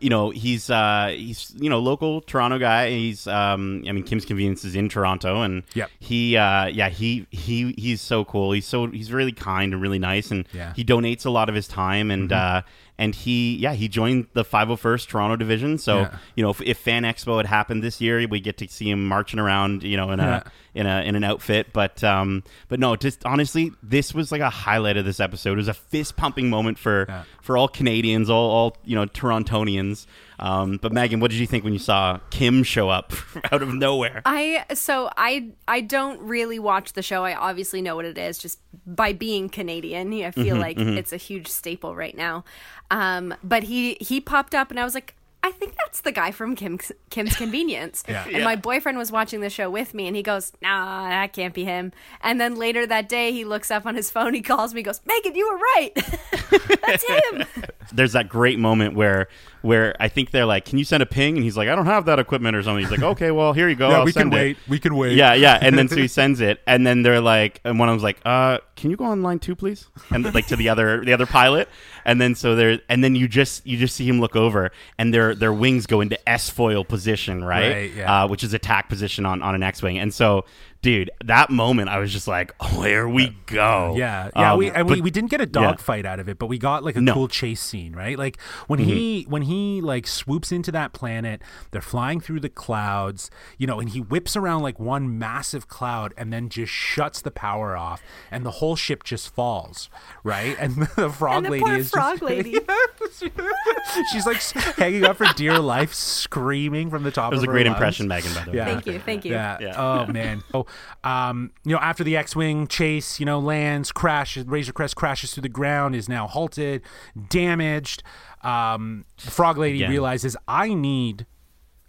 you 0.00 0.10
know, 0.10 0.30
he's 0.30 0.70
uh 0.70 1.12
he's 1.16 1.52
you 1.58 1.68
know, 1.70 1.78
local 1.78 2.20
Toronto 2.22 2.58
guy. 2.58 2.90
He's 2.90 3.26
um 3.26 3.84
I 3.88 3.92
mean 3.92 4.04
Kim's 4.04 4.24
Convenience 4.24 4.64
is 4.64 4.74
in 4.74 4.88
Toronto 4.88 5.42
and 5.42 5.62
Yep. 5.74 5.90
he 5.98 6.36
uh 6.36 6.66
yeah, 6.66 6.88
he 6.88 7.26
he 7.30 7.74
he's 7.78 8.00
so 8.00 8.24
cool. 8.24 8.52
He's 8.52 8.66
so 8.66 8.86
he's 8.88 9.12
really 9.12 9.32
kind 9.32 9.72
and 9.72 9.82
really 9.82 9.98
nice 9.98 10.30
and 10.30 10.46
Yeah. 10.52 10.66
Mm-hmm. 10.66 10.74
he 10.74 10.84
donates 10.84 11.26
a 11.26 11.30
lot 11.30 11.48
of 11.48 11.54
his 11.54 11.66
time 11.68 12.10
and 12.10 12.32
uh 12.32 12.62
and 12.98 13.14
he 13.14 13.56
yeah, 13.56 13.74
he 13.74 13.86
joined 13.88 14.26
the 14.32 14.44
501st 14.44 15.08
Toronto 15.08 15.36
division. 15.36 15.78
So, 15.78 16.00
Yeah. 16.00 16.16
you 16.34 16.42
know, 16.42 16.50
if, 16.50 16.60
if 16.62 16.78
Fan 16.78 17.04
Expo 17.04 17.36
had 17.36 17.46
happened 17.46 17.82
this 17.82 18.00
year, 18.00 18.26
we 18.28 18.40
get 18.40 18.58
to 18.58 18.68
see 18.68 18.90
him 18.90 19.06
marching 19.06 19.38
around, 19.38 19.82
you 19.84 19.96
know, 19.96 20.10
in 20.10 20.20
a 20.20 20.24
Yeah. 20.24 20.42
in 20.74 20.86
a 20.86 21.02
in 21.02 21.14
an 21.16 21.24
outfit. 21.24 21.72
But 21.72 22.02
um, 22.04 22.42
but 22.68 22.80
no, 22.80 22.96
just 22.96 23.24
honestly, 23.24 23.72
this 23.82 24.12
was 24.12 24.32
like 24.32 24.40
a 24.40 24.50
highlight 24.50 24.96
of 24.96 25.04
this 25.04 25.20
episode. 25.20 25.52
It 25.52 25.56
was 25.56 25.68
a 25.68 25.74
fist 25.74 26.16
pumping 26.16 26.50
moment 26.50 26.78
for 26.78 27.06
Yeah. 27.08 27.22
for 27.40 27.56
all 27.56 27.68
Canadians, 27.68 28.28
all 28.28 28.50
all 28.50 28.76
you 28.84 28.96
know 28.96 29.06
Torontonians. 29.06 30.06
Um, 30.38 30.78
but 30.80 30.92
Megan, 30.92 31.20
what 31.20 31.30
did 31.30 31.40
you 31.40 31.46
think 31.46 31.64
when 31.64 31.72
you 31.72 31.78
saw 31.78 32.18
Kim 32.30 32.62
show 32.62 32.88
up 32.88 33.12
out 33.52 33.62
of 33.62 33.74
nowhere? 33.74 34.22
I 34.24 34.64
so 34.74 35.10
I 35.16 35.50
I 35.66 35.80
don't 35.80 36.20
really 36.20 36.58
watch 36.58 36.92
the 36.92 37.02
show. 37.02 37.24
I 37.24 37.34
obviously 37.34 37.82
know 37.82 37.96
what 37.96 38.04
it 38.04 38.16
is 38.18 38.38
just 38.38 38.60
by 38.86 39.12
being 39.12 39.48
Canadian. 39.48 40.12
I 40.12 40.30
feel 40.30 40.56
Mm-hmm, 40.56 40.60
like 40.60 40.78
it's 40.78 41.12
a 41.12 41.16
huge 41.16 41.48
staple 41.48 41.94
right 41.96 42.16
now. 42.16 42.44
Um, 42.90 43.34
but 43.42 43.64
he 43.64 43.96
he 44.00 44.20
popped 44.20 44.54
up 44.54 44.70
and 44.70 44.78
I 44.78 44.84
was 44.84 44.94
like, 44.94 45.14
I 45.42 45.50
think 45.52 45.74
that's 45.76 46.00
the 46.00 46.12
guy 46.12 46.30
from 46.30 46.54
Kim's 46.56 46.90
Kim's 47.10 47.36
Convenience. 47.42 48.04
Yeah. 48.08 48.24
And 48.24 48.36
Yeah. 48.38 48.44
my 48.44 48.56
boyfriend 48.56 48.96
was 48.98 49.10
watching 49.12 49.40
the 49.40 49.50
show 49.50 49.68
with 49.70 49.92
me 49.94 50.06
and 50.06 50.14
he 50.16 50.22
goes, 50.22 50.52
Nah, 50.62 51.08
that 51.08 51.32
can't 51.32 51.52
be 51.54 51.64
him. 51.64 51.92
And 52.22 52.40
then 52.40 52.54
later 52.56 52.86
that 52.86 53.08
day 53.08 53.32
he 53.32 53.44
looks 53.44 53.70
up 53.70 53.86
on 53.86 53.94
his 53.94 54.10
phone, 54.10 54.34
he 54.34 54.40
calls 54.42 54.72
me, 54.74 54.80
he 54.80 54.84
goes, 54.84 55.00
Megan, 55.06 55.34
you 55.34 55.48
were 55.50 55.58
right. 55.58 55.90
that's 56.86 57.06
him. 57.08 57.44
There's 57.92 58.12
that 58.12 58.28
great 58.28 58.58
moment 58.58 58.94
where 58.94 59.28
where 59.62 59.96
I 60.00 60.08
think 60.08 60.30
they're 60.30 60.46
like, 60.46 60.64
"Can 60.64 60.78
you 60.78 60.84
send 60.84 61.02
a 61.02 61.06
ping?" 61.06 61.36
And 61.36 61.44
he's 61.44 61.56
like, 61.56 61.68
"I 61.68 61.74
don't 61.74 61.86
have 61.86 62.04
that 62.06 62.18
equipment 62.18 62.56
or 62.56 62.62
something." 62.62 62.82
He's 62.84 62.90
like, 62.90 63.02
"Okay, 63.02 63.30
well 63.30 63.52
here 63.52 63.68
you 63.68 63.74
go. 63.74 63.88
Yeah, 63.88 63.98
I'll 63.98 64.04
we 64.04 64.12
can 64.12 64.20
send 64.20 64.34
it." 64.34 64.36
wait. 64.36 64.56
We 64.68 64.78
can 64.78 64.96
wait. 64.96 65.16
Yeah, 65.16 65.34
yeah. 65.34 65.58
And 65.60 65.78
then 65.78 65.88
so 65.88 65.96
he 65.96 66.08
sends 66.20 66.40
it, 66.40 66.60
and 66.66 66.86
then 66.86 67.02
they're 67.02 67.20
like, 67.20 67.60
and 67.64 67.78
one 67.78 67.88
of 67.88 67.94
them's 67.94 68.02
like, 68.02 68.18
"Uh, 68.24 68.58
can 68.76 68.90
you 68.90 68.96
go 68.96 69.04
on 69.04 69.22
line 69.22 69.38
two, 69.38 69.56
please?" 69.56 69.88
And 70.10 70.24
like 70.34 70.46
to 70.48 70.56
the 70.56 70.68
other 70.68 71.04
the 71.04 71.12
other 71.12 71.26
pilot, 71.26 71.68
and 72.04 72.20
then 72.20 72.34
so 72.34 72.54
there, 72.54 72.80
and 72.88 73.02
then 73.02 73.14
you 73.14 73.28
just 73.28 73.66
you 73.66 73.76
just 73.78 73.96
see 73.96 74.06
him 74.06 74.20
look 74.20 74.36
over, 74.36 74.70
and 74.98 75.12
their 75.12 75.34
their 75.34 75.52
wings 75.52 75.86
go 75.86 76.00
into 76.00 76.28
S 76.28 76.50
foil 76.50 76.84
position, 76.84 77.44
right? 77.44 77.72
Right, 77.72 77.94
yeah. 77.94 78.24
uh, 78.24 78.28
which 78.28 78.44
is 78.44 78.54
attack 78.54 78.88
position 78.88 79.26
on 79.26 79.42
on 79.42 79.54
an 79.54 79.62
X 79.62 79.82
wing, 79.82 79.98
and 79.98 80.12
so. 80.12 80.44
Dude, 80.80 81.10
that 81.24 81.50
moment 81.50 81.88
I 81.88 81.98
was 81.98 82.12
just 82.12 82.28
like, 82.28 82.54
oh, 82.60 82.82
"Here 82.82 83.08
we 83.08 83.36
go!" 83.46 83.94
Yeah, 83.96 84.30
yeah. 84.36 84.52
Um, 84.52 84.58
we 84.60 84.70
and 84.70 84.86
but- 84.86 84.94
we, 84.98 85.00
we 85.02 85.10
didn't 85.10 85.30
get 85.30 85.40
a 85.40 85.46
dogfight 85.46 86.06
out 86.06 86.20
of 86.20 86.28
it, 86.28 86.38
but 86.38 86.46
we 86.46 86.56
got 86.56 86.84
like 86.84 86.94
a 86.94 87.00
No. 87.00 87.10
Mm-hmm. 87.12 87.18
cool 87.18 87.28
chase 87.28 87.60
scene, 87.60 87.96
right? 87.96 88.16
Like 88.16 88.40
when 88.68 88.78
he 88.78 89.26
when 89.28 89.42
he 89.42 89.80
like 89.80 90.06
swoops 90.06 90.52
into 90.52 90.70
that 90.70 90.92
planet, 90.92 91.42
they're 91.72 91.80
flying 91.80 92.20
through 92.20 92.40
the 92.40 92.48
clouds, 92.48 93.28
you 93.56 93.66
know, 93.66 93.80
and 93.80 93.88
he 93.90 94.00
whips 94.00 94.36
around 94.36 94.62
like 94.62 94.78
one 94.78 95.18
massive 95.18 95.66
cloud 95.66 96.14
and 96.16 96.32
then 96.32 96.48
just 96.48 96.72
shuts 96.72 97.22
the 97.22 97.32
power 97.32 97.76
off, 97.76 98.00
and 98.30 98.46
the 98.46 98.52
whole 98.52 98.76
ship 98.76 99.02
just 99.02 99.34
falls, 99.34 99.90
right? 100.22 100.56
And 100.60 100.76
the 100.96 101.10
frog 101.10 101.38
And 101.38 101.46
the 101.46 101.50
lady 101.50 101.64
poor 101.64 101.74
is 101.74 101.90
frog 101.90 102.20
just, 102.20 102.22
lady. 102.30 102.54
she's 104.12 104.26
like 104.26 104.40
hanging 104.76 105.04
on 105.04 105.14
for 105.14 105.26
dear 105.34 105.58
life, 105.58 105.92
screaming 105.94 106.90
from 106.90 107.02
the 107.02 107.10
top. 107.10 107.32
Of 107.32 107.40
the 107.40 107.46
boat. 107.46 107.48
It 107.48 107.48
was 107.48 107.48
of 107.48 107.48
a 107.48 107.50
her 107.50 107.52
great 107.52 107.66
lungs. 107.66 107.76
impression, 107.76 108.08
Megan. 108.08 108.34
By 108.34 108.44
the 108.44 108.50
way. 108.52 108.56
Yeah. 108.58 108.64
Thank 108.66 108.86
you, 108.86 108.98
thank 109.00 109.24
you. 109.24 109.32
Yeah. 109.32 109.58
Yeah. 109.60 109.74
Oh 109.76 110.06
man. 110.12 110.42
Oh, 110.54 110.66
um, 111.04 111.50
you 111.64 111.72
know, 111.72 111.78
after 111.80 112.04
the 112.04 112.16
X-wing 112.16 112.66
chase, 112.66 113.18
you 113.20 113.26
know, 113.26 113.38
lands, 113.38 113.92
crashes, 113.92 114.46
Razor 114.46 114.72
Crest 114.72 114.96
crashes 114.96 115.32
through 115.32 115.42
the 115.42 115.48
ground, 115.48 115.94
is 115.94 116.08
now 116.08 116.26
halted, 116.26 116.82
damaged. 117.28 118.02
Um, 118.42 119.04
the 119.24 119.30
Frog 119.30 119.58
Lady 119.58 119.78
Again. 119.78 119.90
realizes 119.90 120.36
I 120.46 120.74
need, 120.74 121.26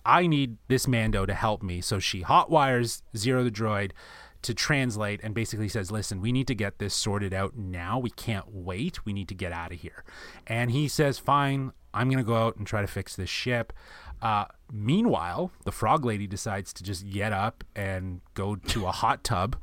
I 0.06 0.28
need 0.28 0.58
this 0.68 0.88
Mando 0.88 1.26
to 1.26 1.34
help 1.34 1.62
me, 1.62 1.82
so 1.82 2.00
she 2.00 2.24
hotwires 2.24 3.02
Zero 3.16 3.44
the 3.44 3.52
droid 3.52 3.92
to 4.42 4.54
translate 4.54 5.20
and 5.22 5.36
basically 5.36 5.68
says, 5.68 5.92
"Listen, 5.92 6.22
we 6.22 6.32
need 6.32 6.48
to 6.48 6.56
get 6.56 6.80
this 6.80 6.94
sorted 6.94 7.34
out 7.34 7.58
now. 7.58 8.00
We 8.00 8.10
can't 8.10 8.46
wait. 8.48 9.06
We 9.06 9.14
need 9.14 9.28
to 9.28 9.36
get 9.36 9.52
out 9.52 9.74
of 9.74 9.82
here." 9.82 10.04
And 10.48 10.72
he 10.72 10.88
says, 10.88 11.20
"Fine, 11.20 11.74
I'm 11.94 12.10
gonna 12.10 12.24
go 12.24 12.36
out 12.36 12.56
and 12.56 12.66
try 12.66 12.82
to 12.82 12.88
fix 12.88 13.16
this 13.16 13.30
ship." 13.30 13.74
Uh, 14.22 14.46
meanwhile, 14.72 15.52
the 15.66 15.72
frog 15.72 16.04
lady 16.06 16.28
decides 16.28 16.74
to 16.74 16.84
just 16.84 17.10
get 17.10 17.32
up 17.34 17.64
and 17.76 18.22
go 18.34 18.56
to 18.56 18.86
a 18.86 18.92
hot 18.92 19.24
tub 19.24 19.56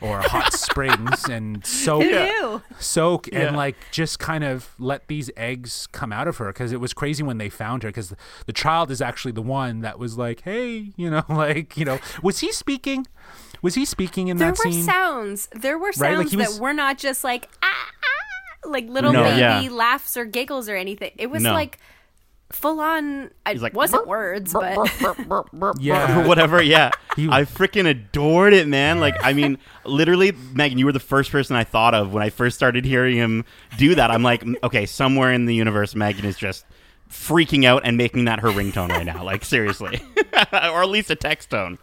or 0.00 0.20
hot 0.20 0.52
springs 0.66 1.24
and 1.28 1.64
soak 1.64 2.02
Who 2.02 2.10
knew? 2.10 2.62
soak 2.78 3.28
and 3.32 3.56
like 3.56 3.76
just 3.90 4.18
kind 4.18 4.44
of 4.44 4.74
let 4.78 5.06
these 5.08 5.30
eggs 5.36 5.86
come 5.92 6.12
out 6.12 6.28
of 6.28 6.36
her 6.38 6.48
because 6.48 6.72
it 6.72 6.80
was 6.80 6.92
crazy 6.92 7.22
when 7.22 7.38
they 7.38 7.48
found 7.48 7.82
her 7.84 7.88
because 7.88 8.10
the, 8.10 8.16
the 8.46 8.52
child 8.52 8.90
is 8.90 9.00
actually 9.00 9.32
the 9.32 9.40
one 9.42 9.80
that 9.80 9.98
was 9.98 10.18
like 10.18 10.42
hey 10.42 10.90
you 10.96 11.08
know 11.08 11.22
like 11.28 11.76
you 11.76 11.84
know 11.84 11.98
was 12.22 12.40
he 12.40 12.52
speaking 12.52 13.06
was 13.62 13.76
he 13.76 13.84
speaking 13.84 14.28
in 14.28 14.36
There 14.36 14.50
that 14.52 14.58
were 14.64 14.72
scene 14.72 14.82
sounds. 14.82 15.48
There 15.54 15.78
were 15.78 15.86
Right, 15.86 15.94
sounds 15.94 16.18
like 16.18 16.28
he 16.28 16.36
was- 16.36 16.56
that 16.58 16.62
were 16.62 16.74
not 16.74 16.98
just 16.98 17.24
like 17.24 17.48
ah, 17.62 17.66
ah 18.02 18.68
like 18.68 18.88
little 18.88 19.12
No, 19.12 19.22
baby 19.24 19.40
yeah. 19.40 19.68
laughs 19.70 20.16
or 20.18 20.24
giggles 20.26 20.68
or 20.68 20.76
anything. 20.76 21.12
It 21.16 21.30
was 21.30 21.42
No. 21.42 21.52
like 21.54 21.78
full 22.52 22.80
on. 22.80 23.30
It 23.46 23.60
like, 23.60 23.74
wasn't 23.74 24.06
words, 24.06 24.52
but 24.52 24.76
yeah 25.80 26.22
or 26.24 26.28
whatever. 26.28 26.62
Yeah, 26.62 26.90
He- 27.16 27.28
I 27.28 27.42
freaking 27.42 27.88
adored 27.88 28.52
it, 28.52 28.68
man. 28.68 29.00
Like, 29.00 29.16
I 29.22 29.32
mean, 29.32 29.58
literally, 29.84 30.32
Megan, 30.52 30.78
you 30.78 30.86
were 30.86 30.92
the 30.92 31.00
first 31.00 31.30
person 31.30 31.56
I 31.56 31.64
thought 31.64 31.94
of 31.94 32.12
when 32.12 32.22
I 32.22 32.30
first 32.30 32.56
started 32.56 32.84
hearing 32.84 33.16
him 33.16 33.44
do 33.76 33.94
that. 33.94 34.10
I'm 34.10 34.22
like, 34.22 34.42
"Mm, 34.42 34.56
okay, 34.62 34.86
somewhere 34.86 35.32
in 35.32 35.46
the 35.46 35.54
universe, 35.54 35.94
Megan 35.94 36.24
is 36.24 36.36
just 36.36 36.64
freaking 37.10 37.64
out 37.64 37.82
and 37.84 37.96
making 37.96 38.24
that 38.24 38.40
her 38.40 38.48
ringtone 38.48 38.88
right 38.88 39.06
now. 39.06 39.22
Like, 39.22 39.44
seriously, 39.44 40.00
or 40.52 40.82
at 40.82 40.88
least 40.88 41.10
a 41.10 41.16
text 41.16 41.50
tone. 41.50 41.78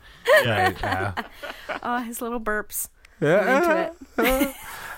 right, 0.46 0.76
yeah. 0.82 1.14
oh, 1.84 1.98
his 2.00 2.22
little 2.22 2.40
burps. 2.40 2.90
I'm 3.22 4.54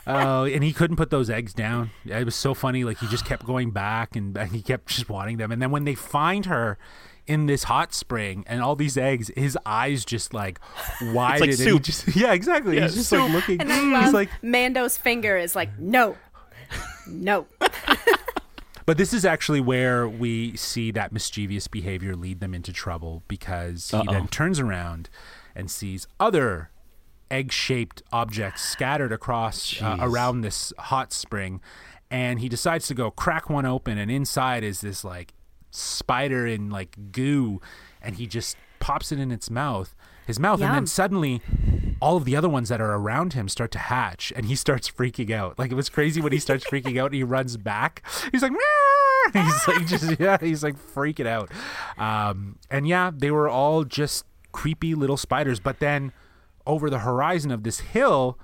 into 0.08 0.20
it. 0.20 0.24
Oh, 0.24 0.46
and 0.46 0.64
he 0.64 0.74
couldn't 0.74 0.98
put 0.98 1.10
those 1.10 1.30
eggs 1.30 1.54
down. 1.54 1.92
It 2.06 2.26
was 2.26 2.36
so 2.36 2.54
funny. 2.54 2.84
Like 2.84 2.98
he 3.00 3.08
just 3.08 3.26
kept 3.26 3.46
going 3.46 3.72
back 3.72 4.16
and, 4.16 4.38
and 4.38 4.52
he 4.52 4.62
kept 4.62 4.88
just 4.88 5.10
wanting 5.10 5.38
them. 5.38 5.52
And 5.52 5.62
then 5.62 5.72
when 5.72 5.86
they 5.86 5.96
find 5.96 6.46
her 6.46 6.78
in 7.26 7.46
this 7.46 7.64
hot 7.64 7.94
spring 7.94 8.44
and 8.48 8.62
all 8.62 8.76
these 8.76 8.98
eggs, 8.98 9.32
his 9.36 9.58
eyes 9.66 10.04
just 10.04 10.34
like 10.34 10.60
widen. 11.02 11.50
and 11.50 11.60
he 11.60 11.80
just, 11.80 12.16
yeah, 12.16 12.34
exactly. 12.34 12.76
Yeah, 12.76 12.84
He's 12.84 12.96
just 12.96 13.10
soup. 13.10 13.22
like 13.22 13.32
looking. 13.32 13.62
And 13.62 13.72
I 13.72 13.78
mm. 13.78 14.04
he's 14.04 14.14
like, 14.14 14.30
Mando's 14.42 14.98
finger 14.98 15.38
is 15.38 15.56
like 15.56 15.78
no, 15.80 16.18
no. 17.08 17.48
But 18.86 18.98
this 18.98 19.14
is 19.14 19.24
actually 19.24 19.62
where 19.62 20.08
we 20.10 20.58
see 20.58 20.92
that 20.92 21.14
mischievous 21.14 21.68
behavior 21.68 22.16
lead 22.16 22.42
them 22.42 22.54
into 22.54 22.74
trouble 22.74 23.24
because 23.28 23.92
he 23.92 23.98
Uh-oh. 23.98 24.12
then 24.12 24.28
turns 24.28 24.60
around 24.60 25.10
and 25.56 25.72
sees 25.72 26.06
other 26.20 26.70
egg-shaped 27.34 28.04
objects 28.12 28.62
scattered 28.62 29.12
across 29.12 29.82
uh, 29.82 29.98
around 30.00 30.42
this 30.42 30.72
hot 30.78 31.12
spring 31.12 31.60
and 32.12 32.40
he 32.40 32.48
decides 32.48 32.88
to 32.88 32.94
go 32.94 33.10
crack 33.10 33.50
one 33.50 33.66
open 33.66 33.98
and 33.98 34.12
inside 34.12 34.64
is 34.64 34.82
this 34.82 35.04
like 35.04 35.34
spider 35.72 36.46
in 36.46 36.70
like 36.70 36.96
goo 37.12 37.60
and 38.02 38.18
he 38.18 38.28
just 38.28 38.56
pops 38.80 39.12
it 39.12 39.20
in 39.20 39.32
its 39.32 39.50
mouth 39.50 39.96
his 40.28 40.40
mouth 40.40 40.62
and 40.62 40.74
then 40.74 40.86
suddenly 40.86 41.42
all 42.04 42.18
of 42.18 42.26
the 42.26 42.36
other 42.36 42.50
ones 42.50 42.70
that 42.70 42.82
are 42.82 42.96
around 42.96 43.32
him 43.32 43.48
start 43.48 43.72
to 43.72 43.80
hatch 43.80 44.32
and 44.36 44.46
he 44.46 44.56
starts 44.56 44.92
freaking 44.92 45.32
out. 45.32 45.58
Like 45.58 45.72
it 45.72 45.76
was 45.76 45.88
crazy 45.88 46.20
when 46.20 46.34
he 46.34 46.40
starts 46.40 46.66
freaking 46.66 47.00
out 47.00 47.08
and 47.08 47.16
he 47.16 47.24
runs 47.24 47.56
back. 47.56 48.04
He's 48.32 48.42
like 48.42 48.52
"Meow!" 48.52 49.32
he's 49.44 49.68
like 49.68 49.88
just 49.88 50.20
yeah 50.20 50.38
he's 50.40 50.64
like 50.64 50.76
freaking 50.76 51.28
out. 51.28 51.50
Um, 51.98 52.58
and 52.70 52.86
yeah 52.88 53.12
they 53.16 53.32
were 53.32 53.48
all 53.48 53.86
just 53.86 54.26
creepy 54.52 54.94
little 54.96 55.18
spiders 55.18 55.60
but 55.60 55.80
then 55.80 56.12
over 56.66 56.90
the 56.90 57.00
horizon 57.00 57.52
of 57.52 57.64
this 57.64 57.80
hill 57.80 58.38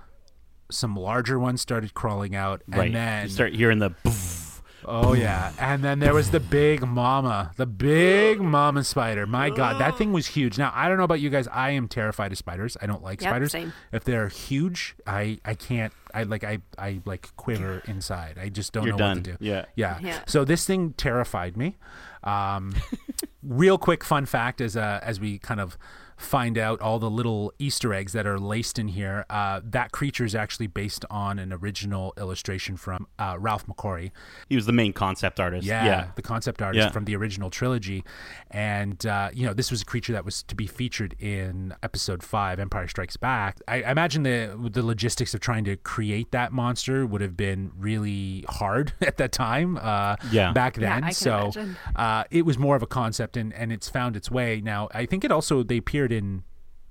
some 0.71 0.95
larger 0.95 1.39
ones 1.39 1.61
started 1.61 1.93
crawling 1.93 2.35
out 2.35 2.61
and 2.67 2.75
right. 2.75 2.93
then 2.93 3.23
you 3.23 3.29
start 3.29 3.53
hearing 3.53 3.79
the. 3.79 3.89
poof. 3.89 4.45
Oh 4.85 5.13
yeah, 5.13 5.51
and 5.59 5.83
then 5.83 5.99
there 5.99 6.13
was 6.13 6.31
the 6.31 6.39
big 6.39 6.87
mama, 6.87 7.51
the 7.57 7.65
big 7.65 8.39
mama 8.39 8.83
spider. 8.83 9.27
My 9.27 9.49
God, 9.49 9.79
that 9.79 9.97
thing 9.97 10.13
was 10.13 10.25
huge. 10.25 10.57
Now 10.57 10.71
I 10.73 10.87
don't 10.87 10.97
know 10.97 11.03
about 11.03 11.19
you 11.19 11.29
guys. 11.29 11.47
I 11.49 11.71
am 11.71 11.87
terrified 11.87 12.31
of 12.31 12.37
spiders. 12.37 12.77
I 12.81 12.85
don't 12.87 13.03
like 13.03 13.21
Yep, 13.21 13.29
spiders. 13.29 13.51
same. 13.51 13.73
If 13.91 14.05
they're 14.05 14.29
huge, 14.29 14.95
I 15.05 15.37
I 15.43 15.53
can't. 15.53 15.93
I 16.13 16.23
like 16.23 16.43
I 16.43 16.59
I 16.77 17.01
like 17.05 17.35
quiver 17.35 17.83
inside. 17.85 18.39
I 18.41 18.49
just 18.49 18.71
don't 18.71 18.85
You're 18.85 18.93
know 18.93 18.99
done. 18.99 19.17
what 19.17 19.25
to 19.25 19.31
do. 19.33 19.37
Yeah. 19.41 19.65
yeah. 19.75 19.99
Yeah. 20.01 20.21
So 20.27 20.43
this 20.45 20.65
thing 20.65 20.93
terrified 20.93 21.57
me. 21.57 21.77
Um, 22.23 22.73
real 23.43 23.77
quick 23.77 24.03
fun 24.03 24.25
fact 24.25 24.59
as 24.61 24.75
uh, 24.77 25.01
as 25.03 25.19
we 25.19 25.39
kind 25.39 25.59
of 25.59 25.77
find 26.19 26.57
out 26.57 26.81
all 26.81 26.99
the 26.99 27.09
little 27.09 27.51
Easter 27.59 27.93
eggs 27.93 28.11
that 28.13 28.27
are 28.27 28.37
laced 28.37 28.77
in 28.77 28.89
here. 28.89 29.25
Uh, 29.29 29.61
that 29.63 29.91
creature 29.93 30.25
is 30.25 30.35
actually 30.35 30.67
based 30.67 31.05
on 31.09 31.39
an 31.39 31.53
original 31.53 32.13
illustration 32.17 32.75
from 32.77 33.07
uh, 33.17 33.37
Ralph 33.39 33.65
McQuarrie. 33.67 34.11
He 34.49 34.55
was 34.55 34.65
the 34.65 34.73
main 34.73 34.91
concept 34.93 35.39
artist. 35.39 35.65
Yeah, 35.65 35.85
Yeah. 35.85 36.07
the 36.15 36.21
concept 36.21 36.61
artist 36.61 36.87
Yeah. 36.87 36.91
from 36.91 37.05
the 37.05 37.15
original 37.15 37.49
trilogy, 37.49 38.03
and 38.51 39.05
uh, 39.05 39.29
you 39.33 39.45
know 39.45 39.53
this 39.53 39.71
was 39.71 39.81
a 39.81 39.85
creature 39.85 40.13
that 40.13 40.25
was 40.25 40.43
to 40.43 40.55
be 40.55 40.67
featured 40.67 41.15
in 41.19 41.73
Episode 41.83 42.21
Five, 42.21 42.59
Empire 42.59 42.87
Strikes 42.87 43.17
Back. 43.17 43.59
I, 43.67 43.81
I 43.83 43.91
imagine 43.91 44.23
the 44.23 44.69
the 44.71 44.83
logistics 44.85 45.33
of 45.33 45.39
trying 45.39 45.63
to 45.65 45.77
create 45.77 46.31
that 46.31 46.51
monster 46.51 47.05
would 47.05 47.21
have 47.21 47.37
been 47.37 47.71
really 47.77 48.43
hard 48.49 48.93
at 49.01 49.17
that 49.17 49.31
time. 49.31 49.77
Uh, 49.81 50.15
Yeah. 50.31 50.51
back 50.51 50.77
Yeah, 50.77 50.95
then. 50.95 51.03
I 51.05 51.07
can 51.07 51.13
so 51.13 51.51
uh, 51.95 52.23
it 52.29 52.45
was 52.45 52.57
more 52.57 52.75
of 52.75 52.83
a 52.83 52.87
concept, 52.87 53.37
and 53.37 53.53
and 53.53 53.71
it's 53.71 53.89
found 53.89 54.15
its 54.15 54.29
way 54.29 54.61
now. 54.63 54.89
I 54.93 55.05
think 55.05 55.23
it 55.23 55.31
also 55.31 55.63
they 55.63 55.77
appeared 55.77 56.08
in 56.11 56.43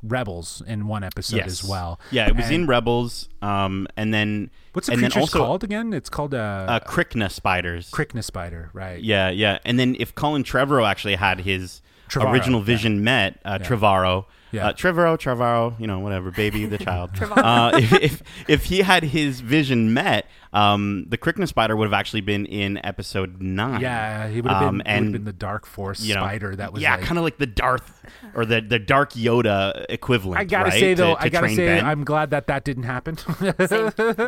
Rebels 0.02 0.62
in 0.66 0.86
one 0.86 1.02
episode 1.02 1.38
Yes. 1.38 1.48
as 1.48 1.64
well. 1.64 1.98
Yeah, 2.12 2.28
it 2.28 2.36
was 2.36 2.46
And 2.46 2.54
in 2.54 2.66
Rebels, 2.68 3.28
um, 3.42 3.88
and 3.96 4.14
then 4.14 4.50
what's 4.72 4.86
the 4.86 4.92
and 4.92 5.02
then 5.02 5.12
also, 5.12 5.38
called 5.44 5.64
again? 5.64 5.92
It's 5.92 6.08
called 6.08 6.34
a 6.34 6.38
Uh, 6.38 6.80
Krykna 6.80 7.30
spiders. 7.30 7.90
Krykna 7.90 8.22
spider, 8.22 8.70
right? 8.72 9.02
Yeah, 9.02 9.30
yeah. 9.30 9.58
And 9.64 9.76
then 9.78 9.96
if 9.98 10.14
Colin 10.14 10.44
Trevorrow 10.44 10.88
actually 10.88 11.16
had 11.16 11.40
his 11.40 11.82
Trevorrow, 12.08 12.30
original 12.32 12.60
yeah. 12.60 12.66
vision 12.66 13.02
met, 13.02 13.40
uh, 13.44 13.58
Trevorrow, 13.58 14.26
Yeah. 14.50 14.68
uh, 14.68 14.72
Trevorrow, 14.72 15.18
Trevorrow, 15.18 15.78
you 15.78 15.86
know, 15.86 15.98
whatever, 15.98 16.30
baby, 16.30 16.64
the 16.66 16.78
child. 16.78 17.10
uh, 17.20 17.72
if, 17.74 17.92
if 17.92 18.22
if 18.48 18.64
he 18.64 18.80
had 18.80 19.02
his 19.02 19.40
vision 19.40 19.92
met, 19.92 20.26
um, 20.54 21.04
the 21.08 21.18
Krykna 21.18 21.46
spider 21.46 21.76
would 21.76 21.84
have 21.84 21.92
actually 21.92 22.22
been 22.22 22.46
in 22.46 22.80
episode 22.84 23.42
nine. 23.42 23.80
Yeah, 23.82 24.28
he 24.28 24.40
would 24.40 24.50
have 24.50 24.60
been, 24.60 24.68
Um, 24.68 24.76
he 24.76 24.82
and 24.86 25.12
been 25.12 25.24
the 25.24 25.32
Dark 25.34 25.66
Force 25.66 26.00
you 26.02 26.14
know, 26.14 26.22
spider 26.22 26.56
that 26.56 26.72
was 26.72 26.80
yeah, 26.82 26.96
like, 26.96 27.04
kind 27.04 27.18
of 27.18 27.24
like 27.24 27.36
the 27.36 27.46
Darth 27.46 28.02
or 28.34 28.46
the 28.46 28.60
the 28.62 28.78
Dark 28.78 29.12
Yoda 29.12 29.84
equivalent. 29.90 30.40
I 30.40 30.44
gotta 30.44 30.70
right, 30.70 30.80
say 30.80 30.94
though, 30.94 31.14
to- 31.14 31.20
to 31.20 31.26
I 31.26 31.28
gotta 31.28 31.48
say, 31.50 31.66
Ben. 31.66 31.84
I'm 31.84 32.04
glad 32.04 32.30
that 32.30 32.46
that 32.46 32.64
didn't 32.64 32.84
happen. 32.84 33.18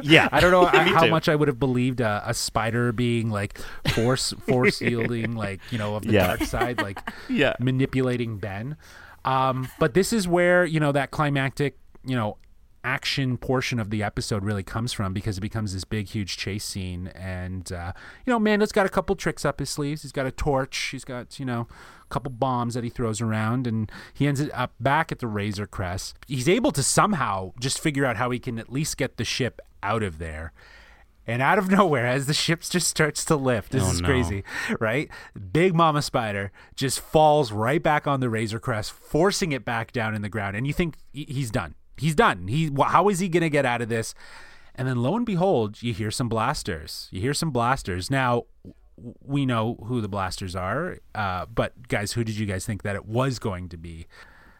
yeah, 0.02 0.28
I 0.32 0.40
don't 0.40 0.50
know 0.50 0.62
Me 0.84 0.90
how 0.90 1.04
too. 1.04 1.10
much 1.10 1.28
I 1.28 1.34
would 1.36 1.48
have 1.48 1.58
believed 1.58 2.00
a, 2.00 2.22
a 2.26 2.34
spider 2.34 2.92
being 2.92 3.30
like 3.30 3.58
force 3.94 4.32
force 4.46 4.80
yielding, 4.82 5.34
like 5.34 5.60
you 5.70 5.78
know, 5.78 5.94
of 5.96 6.04
the 6.06 6.12
Yeah. 6.12 6.26
dark 6.26 6.42
side, 6.44 6.82
like 6.82 7.00
Yeah. 7.28 7.54
manipulating 7.58 8.38
Ben. 8.38 8.76
Um, 9.24 9.68
but 9.78 9.94
this 9.94 10.12
is 10.12 10.26
where 10.26 10.64
you 10.64 10.80
know 10.80 10.92
that 10.92 11.10
climactic, 11.10 11.78
you 12.04 12.16
know, 12.16 12.36
action 12.82 13.36
portion 13.36 13.78
of 13.78 13.90
the 13.90 14.02
episode 14.02 14.42
really 14.42 14.62
comes 14.62 14.92
from 14.92 15.12
because 15.12 15.36
it 15.36 15.42
becomes 15.42 15.74
this 15.74 15.84
big, 15.84 16.08
huge 16.08 16.36
chase 16.36 16.64
scene, 16.64 17.08
and 17.08 17.70
uh, 17.72 17.92
you 18.24 18.30
know, 18.32 18.38
Mando's 18.38 18.72
got 18.72 18.86
a 18.86 18.88
couple 18.88 19.14
tricks 19.16 19.44
up 19.44 19.58
his 19.58 19.70
sleeves. 19.70 20.02
He's 20.02 20.12
got 20.12 20.26
a 20.26 20.30
torch. 20.30 20.76
He's 20.90 21.04
got 21.04 21.38
you 21.38 21.44
know. 21.44 21.68
a 22.02 22.08
Couple 22.08 22.32
bombs 22.32 22.74
that 22.74 22.82
he 22.82 22.90
throws 22.90 23.20
around, 23.20 23.66
and 23.66 23.90
he 24.12 24.26
ends 24.26 24.42
up 24.52 24.72
back 24.80 25.12
at 25.12 25.20
the 25.20 25.28
Razor 25.28 25.66
Crest. 25.66 26.16
He's 26.26 26.48
able 26.48 26.72
to 26.72 26.82
somehow 26.82 27.52
just 27.60 27.78
figure 27.78 28.04
out 28.04 28.16
how 28.16 28.30
he 28.30 28.38
can 28.38 28.58
at 28.58 28.72
least 28.72 28.96
get 28.96 29.16
the 29.16 29.24
ship 29.24 29.60
out 29.82 30.02
of 30.02 30.18
there. 30.18 30.52
And 31.30 31.40
out 31.42 31.58
of 31.58 31.70
nowhere, 31.70 32.06
as 32.06 32.26
the 32.26 32.34
ship 32.34 32.60
just 32.62 32.88
starts 32.88 33.24
to 33.26 33.36
lift, 33.36 33.72
this 33.72 33.82
Oh, 33.84 33.90
is 33.92 34.00
no. 34.00 34.06
crazy, 34.08 34.44
right? 34.78 35.08
Big 35.52 35.74
Mama 35.74 36.02
Spider 36.02 36.52
just 36.76 37.00
falls 37.00 37.52
right 37.52 37.82
back 37.82 38.06
on 38.06 38.20
the 38.20 38.28
Razor 38.28 38.58
Crest, 38.60 38.92
forcing 38.92 39.52
it 39.52 39.64
back 39.64 39.92
down 39.92 40.14
in 40.14 40.22
the 40.22 40.28
ground. 40.28 40.56
And 40.56 40.66
you 40.66 40.72
think 40.72 40.96
he's 41.12 41.50
done. 41.50 41.74
He's 41.96 42.14
done. 42.14 42.48
He 42.48 42.66
wh- 42.68 42.90
how 42.90 43.08
is 43.08 43.18
he 43.20 43.28
going 43.28 43.42
to 43.42 43.50
get 43.50 43.64
out 43.66 43.80
of 43.82 43.88
this? 43.88 44.14
And 44.74 44.88
then 44.88 45.02
lo 45.02 45.16
and 45.16 45.26
behold, 45.26 45.82
you 45.82 45.92
hear 45.92 46.10
some 46.10 46.28
blasters. 46.28 47.08
You 47.10 47.20
hear 47.20 47.34
some 47.34 47.50
blasters. 47.50 48.10
Now 48.10 48.44
we 49.22 49.44
know 49.46 49.78
who 49.86 50.00
the 50.00 50.08
blasters 50.08 50.54
are, 50.54 50.98
uh, 51.14 51.46
but 51.46 51.88
guys, 51.88 52.12
who 52.12 52.22
did 52.24 52.36
you 52.36 52.46
guys 52.46 52.66
think 52.66 52.82
that 52.82 52.96
it 52.96 53.06
was 53.06 53.38
going 53.38 53.68
to 53.70 53.76
be? 53.76 54.06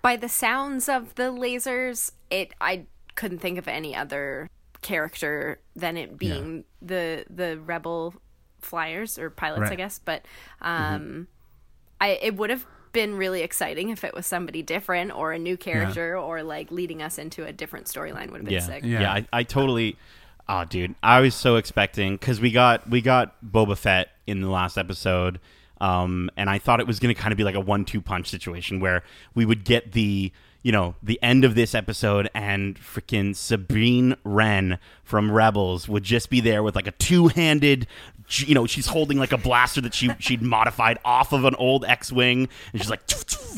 By 0.02 0.16
the 0.16 0.28
sounds 0.30 0.88
of 0.88 1.14
the 1.16 1.24
lasers, 1.32 2.12
it 2.30 2.54
I 2.60 2.86
couldn't 3.16 3.38
think 3.40 3.58
of 3.58 3.68
any 3.68 3.94
other 3.94 4.48
character 4.82 5.60
than 5.76 5.96
it 5.96 6.18
being 6.18 6.64
the 6.80 7.24
the 7.28 7.58
rebel 7.58 8.14
flyers 8.60 9.18
or 9.18 9.30
pilots, 9.30 9.70
I 9.70 9.74
guess. 9.74 9.98
But 9.98 10.24
um, 10.60 11.28
I 12.00 12.18
it 12.22 12.36
would 12.36 12.50
have 12.50 12.66
been 12.92 13.16
really 13.16 13.42
exciting 13.42 13.90
if 13.90 14.04
it 14.04 14.14
was 14.14 14.26
somebody 14.26 14.62
different 14.62 15.12
or 15.16 15.32
a 15.32 15.38
new 15.38 15.56
character 15.56 16.16
or 16.16 16.42
like 16.42 16.70
leading 16.70 17.02
us 17.02 17.18
into 17.18 17.44
a 17.44 17.52
different 17.52 17.86
storyline 17.86 18.30
would 18.30 18.40
have 18.40 18.44
been 18.44 18.54
yeah, 18.54 18.60
sick. 18.60 18.84
Yeah, 18.84 19.00
Yeah. 19.00 19.12
I, 19.12 19.26
I 19.32 19.42
totally. 19.42 19.96
Oh, 20.48 20.64
dude, 20.64 20.96
I 21.00 21.20
was 21.20 21.36
so 21.36 21.56
expecting 21.56 22.14
because 22.14 22.40
we 22.40 22.50
got 22.50 22.88
we 22.90 23.00
got 23.00 23.36
Boba 23.44 23.78
Fett 23.78 24.08
in 24.26 24.40
the 24.40 24.48
last 24.48 24.76
episode, 24.78 25.38
um, 25.80 26.28
and 26.36 26.50
I 26.50 26.58
thought 26.58 26.80
it 26.80 26.88
was 26.88 26.98
going 26.98 27.14
to 27.14 27.20
kind 27.20 27.30
of 27.30 27.38
be 27.38 27.44
like 27.44 27.54
a 27.54 27.60
one-two 27.60 28.00
punch 28.00 28.28
situation 28.28 28.80
where 28.80 29.04
we 29.34 29.44
would 29.44 29.64
get 29.64 29.92
the 29.92 30.32
you 30.62 30.72
know 30.72 30.94
the 31.02 31.18
end 31.22 31.44
of 31.44 31.54
this 31.54 31.74
episode 31.74 32.28
and 32.34 32.78
freaking 32.78 33.34
Sabine 33.34 34.16
Wren 34.24 34.78
from 35.02 35.30
Rebels 35.32 35.88
would 35.88 36.02
just 36.04 36.28
be 36.30 36.40
there 36.40 36.62
with 36.62 36.74
like 36.76 36.86
a 36.86 36.92
two-handed. 36.92 37.86
You 38.46 38.54
know, 38.54 38.64
she's 38.66 38.86
holding 38.86 39.18
like 39.18 39.32
a 39.32 39.38
blaster 39.38 39.80
that 39.80 39.92
she 39.94 40.10
she'd 40.20 40.42
modified 40.42 40.98
off 41.04 41.32
of 41.32 41.44
an 41.44 41.54
old 41.56 41.84
X-wing, 41.84 42.48
and 42.72 42.80
she's 42.80 42.88
like, 42.90 43.00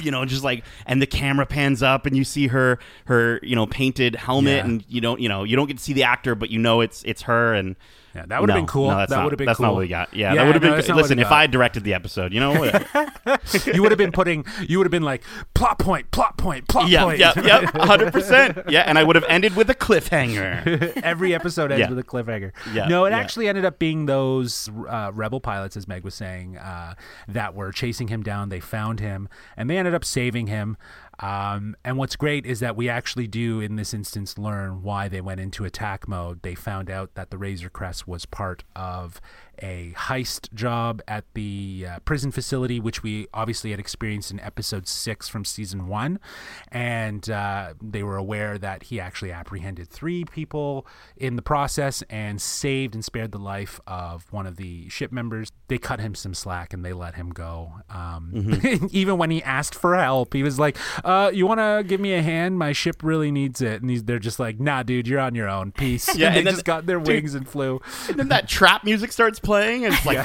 you 0.03 0.11
know, 0.11 0.25
just 0.25 0.43
like, 0.45 0.65
and 0.87 1.03
the 1.03 1.07
camera 1.07 1.45
pans 1.45 1.83
up, 1.83 2.07
and 2.07 2.17
you 2.17 2.25
see 2.25 2.47
her 2.47 2.79
her 3.07 3.39
you 3.43 3.55
know 3.55 3.67
painted 3.67 4.15
helmet, 4.17 4.57
Yeah. 4.57 4.65
and 4.65 4.85
you 4.89 5.01
don't 5.03 5.21
you 5.21 5.29
know 5.29 5.45
you 5.45 5.57
don't 5.57 5.67
get 5.67 5.77
to 5.77 5.83
see 5.83 5.93
the 5.93 6.05
actor 6.05 6.35
but 6.35 6.49
you 6.51 6.59
know 6.59 6.81
it's 6.81 7.03
it's 7.05 7.23
her 7.23 7.53
and 7.53 7.77
Yeah, 8.15 8.27
that 8.27 8.41
would 8.41 8.51
have 8.51 8.57
No, 8.57 8.61
been 8.63 8.67
cool. 8.67 8.91
no, 8.91 8.97
that's 8.99 9.11
that 9.11 9.23
would 9.25 9.33
have 9.33 9.39
been 9.39 9.47
that's 9.47 9.57
cool. 9.57 9.67
not 9.67 9.73
what 9.75 9.81
we 9.81 9.89
got 9.89 10.13
yeah, 10.13 10.35
Yeah, 10.35 10.35
that 10.41 10.47
would 10.47 10.55
have 10.57 10.63
no, 10.63 10.83
been 10.83 10.97
listen 10.97 11.19
if 11.19 11.29
i 11.33 11.41
had 11.41 11.51
directed 11.51 11.83
the 11.85 11.95
episode 11.95 12.33
you 12.33 12.41
know 12.41 12.53
whatever. 12.59 12.87
you 13.73 13.81
would 13.83 13.91
have 13.91 13.99
been 13.99 14.13
putting. 14.13 14.45
You 14.69 14.79
would 14.79 14.85
have 14.87 14.91
been 14.91 15.03
like 15.03 15.23
plot 15.55 15.79
point, 15.79 16.11
plot 16.11 16.37
point, 16.37 16.69
plot 16.69 16.89
yeah 16.89 17.05
point. 17.05 17.19
yeah 17.19 17.33
yeah 17.37 17.61
100% 17.71 18.71
yeah 18.71 18.81
and 18.83 18.99
i 18.99 19.03
would 19.03 19.17
have 19.17 19.25
ended 19.29 19.57
with 19.57 19.71
a 19.71 19.75
cliffhanger 19.75 20.93
Every 21.03 21.35
episode 21.35 21.73
ends 21.73 21.81
Yeah. 21.81 21.89
with 21.89 21.99
a 21.99 22.03
cliffhanger. 22.05 22.53
Yeah, 22.73 22.87
No, 22.89 23.05
it 23.05 23.11
yeah. 23.11 23.19
actually 23.19 23.49
ended 23.49 23.65
up 23.65 23.79
being 23.79 24.07
those 24.07 24.69
uh, 24.89 25.11
rebel 25.15 25.41
pilots, 25.41 25.77
as 25.77 25.89
Meg 25.89 26.05
was 26.05 26.15
saying, 26.15 26.57
uh, 26.59 26.95
that 27.29 27.55
were 27.55 27.73
chasing 27.73 28.09
him 28.09 28.23
down. 28.23 28.49
They 28.51 28.61
found 28.61 29.01
him, 29.01 29.29
and 29.57 29.69
they 29.69 29.77
ended 29.79 29.95
up 29.95 30.05
saving 30.05 30.47
him. 30.47 30.77
Um, 31.23 31.77
and 31.85 31.97
what's 31.97 32.17
great 32.17 32.45
is 32.45 32.59
that 32.61 32.77
we 32.77 32.89
actually 32.89 33.29
do, 33.29 33.61
in 33.61 33.77
this 33.77 33.95
instance, 33.95 34.37
learn 34.37 34.83
why 34.83 35.07
they 35.07 35.21
went 35.21 35.41
into 35.41 35.65
attack 35.65 36.09
mode. 36.09 36.43
They 36.43 36.57
found 36.57 36.91
out 36.91 37.15
that 37.15 37.31
the 37.31 37.39
Razor 37.39 37.71
Crest 37.71 38.09
was 38.09 38.27
part 38.27 38.65
of 38.75 39.21
a 39.61 39.93
heist 39.97 40.53
job 40.55 41.03
at 41.07 41.25
the 41.35 41.87
uh, 41.89 41.99
prison 42.01 42.31
facility, 42.33 42.81
which 42.81 43.03
we 43.03 43.27
obviously 43.33 43.71
had 43.71 43.79
experienced 43.81 44.31
in 44.31 44.41
episode 44.41 44.89
six 44.89 45.29
from 45.29 45.45
season 45.45 45.87
one. 45.87 46.19
And 46.71 47.29
uh, 47.31 47.75
they 47.81 48.03
were 48.03 48.17
aware 48.17 48.59
that 48.59 48.85
he 48.85 48.99
actually 49.01 49.31
apprehended 49.33 49.89
three 49.89 50.25
people 50.25 50.87
in 51.17 51.37
the 51.37 51.43
process 51.43 52.03
and 52.11 52.41
saved 52.41 52.95
and 52.95 53.05
spared 53.05 53.33
the 53.33 53.39
life 53.39 53.81
of 53.87 54.33
one 54.33 54.47
of 54.47 54.57
the 54.57 54.89
ship 54.89 55.13
members. 55.13 55.53
They 55.69 55.79
cut 55.79 56.01
him 56.01 56.15
some 56.15 56.35
slack 56.35 56.73
and 56.73 56.85
they 56.85 56.93
let 56.93 57.15
him 57.15 57.31
go. 57.31 57.73
Um, 57.89 58.61
even 58.91 59.19
when 59.19 59.31
he 59.31 59.43
asked 59.43 59.75
for 59.75 59.97
help, 59.97 60.35
he 60.35 60.43
was 60.43 60.59
like, 60.59 60.77
uh, 61.05 61.31
"You 61.33 61.47
want 61.47 61.61
to 61.61 61.85
give 61.87 62.01
me 62.01 62.15
a 62.15 62.23
hand? 62.23 62.59
My 62.59 62.73
ship 62.73 63.03
really 63.03 63.31
needs 63.31 63.61
it." 63.61 63.83
And 63.83 63.91
they're 64.07 64.19
just 64.19 64.41
like, 64.41 64.59
"Nah, 64.59 64.83
dude, 64.83 65.07
you're 65.07 65.21
on 65.21 65.35
your 65.35 65.49
own. 65.49 65.73
Peace." 65.73 66.17
Yeah, 66.17 66.27
and 66.29 66.37
they 66.37 66.43
then- 66.43 66.55
just 66.55 66.65
got 66.65 66.87
their 66.87 66.99
wings 66.99 67.35
and 67.35 67.49
flew. 67.49 67.81
and 68.09 68.17
then 68.19 68.29
that 68.29 68.49
trap 68.49 68.85
music 68.85 69.13
starts 69.13 69.39
playing 69.39 69.52
playing? 69.53 69.85
It's 69.85 70.07
like 70.07 70.25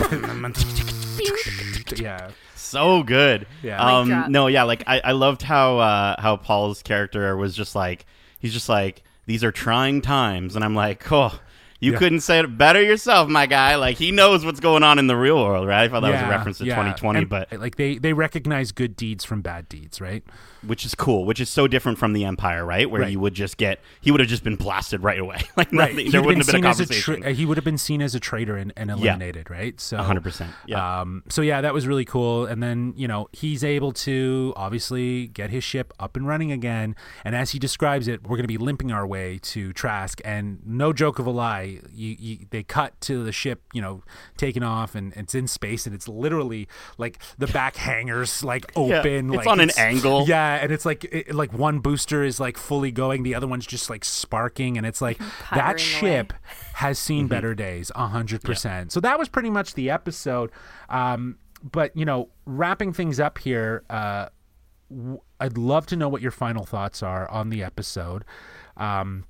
yeah. 1.99 2.31
so 2.55 3.03
good. 3.03 3.45
Yeah. 3.61 3.83
Um, 3.83 4.31
no, 4.31 4.47
yeah. 4.47 4.63
Like 4.63 4.83
I, 4.87 5.01
I 5.03 5.11
loved 5.11 5.41
how 5.41 5.79
uh, 5.79 6.21
how 6.21 6.37
Paul's 6.37 6.81
character 6.81 7.35
was 7.35 7.55
just 7.55 7.75
like 7.75 8.05
he's 8.39 8.53
just 8.53 8.69
like 8.69 9.03
these 9.25 9.43
are 9.43 9.51
trying 9.51 10.01
times, 10.01 10.55
and 10.55 10.63
I'm 10.63 10.75
like, 10.75 11.11
oh. 11.11 11.39
You 11.79 11.91
Yeah. 11.91 11.99
couldn't 11.99 12.21
say 12.21 12.39
it 12.39 12.57
better 12.57 12.81
yourself, 12.81 13.29
my 13.29 13.45
guy. 13.45 13.75
Like 13.75 13.97
he 13.97 14.11
knows 14.11 14.43
what's 14.43 14.59
going 14.59 14.81
on 14.81 14.97
in 14.97 15.05
the 15.05 15.15
real 15.15 15.35
world, 15.35 15.67
right? 15.67 15.83
I 15.83 15.87
thought 15.87 15.99
that 15.99 16.11
was 16.11 16.21
a 16.21 16.27
reference 16.27 16.57
to 16.57 16.65
yeah. 16.65 16.73
2020, 16.73 17.19
And, 17.19 17.29
but 17.29 17.53
like 17.53 17.75
they 17.75 17.99
they 17.99 18.13
recognize 18.13 18.71
good 18.71 18.95
deeds 18.95 19.23
from 19.23 19.41
bad 19.41 19.69
deeds, 19.69 20.01
right? 20.01 20.23
Which 20.65 20.85
is 20.85 20.95
cool, 20.95 21.25
which 21.25 21.39
is 21.39 21.49
so 21.49 21.67
different 21.67 21.97
from 21.97 22.13
the 22.13 22.25
Empire, 22.25 22.65
right? 22.65 22.89
Where 22.89 23.01
Right. 23.01 23.11
you 23.11 23.19
would 23.19 23.33
just 23.33 23.57
get 23.57 23.79
he 24.01 24.11
would 24.11 24.19
have 24.19 24.29
just 24.29 24.43
been 24.43 24.55
blasted 24.55 25.03
right 25.03 25.19
away, 25.19 25.37
like 25.57 25.71
Right. 25.71 25.91
nothing, 25.93 26.11
there 26.11 26.21
wouldn't 26.21 26.45
have 26.45 26.53
been 26.53 26.63
a 26.63 26.67
conversation. 26.67 27.21
tra- 27.21 27.33
he 27.33 27.45
would 27.45 27.57
have 27.57 27.65
been 27.65 27.77
seen 27.77 28.01
as 28.01 28.15
a 28.15 28.19
traitor 28.19 28.57
and, 28.57 28.73
and 28.75 28.89
eliminated, 28.91 29.49
right? 29.49 29.79
So 29.79 29.97
100%, 29.97 30.47
yeah. 30.65 31.01
Um, 31.01 31.23
so 31.29 31.41
yeah, 31.41 31.61
that 31.61 31.73
was 31.73 31.87
really 31.87 32.05
cool. 32.05 32.45
And 32.45 32.61
then 32.63 32.93
you 32.95 33.07
know 33.07 33.27
he's 33.33 33.63
able 33.63 33.91
to 33.93 34.53
obviously 34.55 35.27
get 35.27 35.49
his 35.49 35.63
ship 35.63 35.93
up 35.99 36.15
and 36.15 36.27
running 36.27 36.51
again. 36.51 36.95
And 37.23 37.35
as 37.35 37.51
he 37.51 37.59
describes 37.59 38.07
it, 38.07 38.23
we're 38.23 38.37
going 38.37 38.43
to 38.43 38.47
be 38.47 38.57
limping 38.57 38.91
our 38.91 39.05
way 39.07 39.39
to 39.43 39.73
Trask. 39.73 40.21
And 40.25 40.59
no 40.65 40.93
joke 40.93 41.19
of 41.19 41.25
a 41.27 41.31
lie, 41.31 41.79
you, 41.93 42.15
you, 42.19 42.37
they 42.49 42.63
cut 42.63 42.99
to 43.01 43.23
the 43.23 43.31
ship, 43.31 43.61
you 43.73 43.81
know, 43.81 44.03
taking 44.37 44.63
off, 44.63 44.95
and 44.95 45.13
it's 45.15 45.35
in 45.35 45.47
space, 45.47 45.85
and 45.85 45.93
it's 45.95 46.07
literally 46.07 46.67
like 46.97 47.19
the 47.37 47.47
back 47.47 47.75
hangars 47.75 48.43
like 48.43 48.65
Yeah, 48.75 48.99
open. 48.99 49.27
it's 49.29 49.37
like 49.37 49.47
on 49.47 49.59
an 49.59 49.71
angle. 49.77 50.25
Yeah, 50.27 50.46
and 50.55 50.71
it's 50.71 50.85
like 50.85 51.03
it, 51.05 51.33
like 51.35 51.53
one 51.53 51.79
booster 51.79 52.23
is 52.23 52.39
like 52.39 52.57
fully 52.57 52.91
going, 52.91 53.23
the 53.23 53.35
other 53.35 53.47
one's 53.47 53.65
just 53.67 53.89
like 53.89 54.03
sparking, 54.05 54.77
and 54.77 54.85
it's 54.85 55.01
like 55.01 55.17
Puttering 55.19 55.31
that 55.53 55.69
away. 55.73 55.77
ship 55.77 56.33
has 56.75 56.97
seen 56.99 57.25
Mm-hmm. 57.25 57.27
better 57.29 57.55
days, 57.55 57.91
a 57.95 58.07
hundred 58.07 58.41
percent. 58.43 58.91
So 58.91 58.99
that 59.01 59.17
was 59.19 59.29
pretty 59.29 59.49
much 59.49 59.73
the 59.73 59.89
episode. 59.89 60.51
Um, 60.89 61.37
but 61.71 61.95
you 61.95 62.05
know, 62.05 62.29
wrapping 62.45 62.93
things 62.93 63.19
up 63.19 63.37
here, 63.39 63.83
uh, 63.89 64.27
w- 64.89 65.19
I'd 65.39 65.57
love 65.57 65.85
to 65.87 65.95
know 65.95 66.09
what 66.09 66.21
your 66.21 66.31
final 66.31 66.65
thoughts 66.65 67.01
are 67.03 67.29
on 67.29 67.49
the 67.49 67.63
episode. 67.63 68.23
Um, 68.77 69.25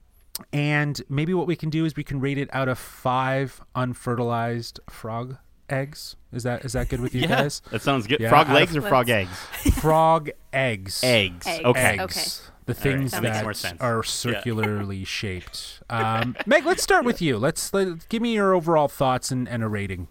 and 0.54 1.02
maybe 1.10 1.34
what 1.34 1.48
we 1.48 1.56
can 1.56 1.70
do 1.70 1.86
is 1.86 1.96
we 1.96 2.04
can 2.04 2.20
rate 2.20 2.38
it 2.38 2.50
out 2.54 2.68
of 2.70 2.78
five 2.78 3.60
unfertilized 3.76 4.80
frog 4.90 5.38
eggs. 5.70 6.16
Is 6.34 6.44
that 6.44 6.66
is 6.66 6.74
that 6.74 6.90
good 6.90 7.00
with 7.02 7.14
you 7.16 7.22
yeah, 7.28 7.28
guys? 7.28 7.62
that 7.72 7.82
sounds 7.82 8.08
good. 8.08 8.20
Yeah, 8.20 8.30
frog 8.30 8.48
out 8.48 8.54
legs 8.56 8.76
of- 8.76 8.86
or 8.86 8.88
frog 8.90 9.10
eggs? 9.10 9.30
Frog 9.80 10.30
eggs. 10.54 11.04
Eggs. 11.04 11.46
Eggs. 11.48 11.66
Okay. 11.66 11.98
Eggs. 12.00 12.50
The 12.66 12.74
things 12.74 13.12
That 13.12 13.22
that, 13.24 13.32
makes 13.34 13.44
more 13.44 13.54
sense. 13.54 13.80
are 13.82 14.04
circularly 14.04 15.04
shaped. 15.06 15.82
Um, 15.90 16.36
Meg, 16.46 16.66
let's 16.66 16.84
start 16.84 17.06
with 17.06 17.22
you. 17.22 17.38
Let's 17.38 17.74
let, 17.74 18.10
give 18.10 18.22
me 18.22 18.34
your 18.34 18.54
overall 18.54 18.90
thoughts 18.90 19.32
and, 19.32 19.48
and 19.48 19.64
a 19.64 19.70
rating. 19.70 20.10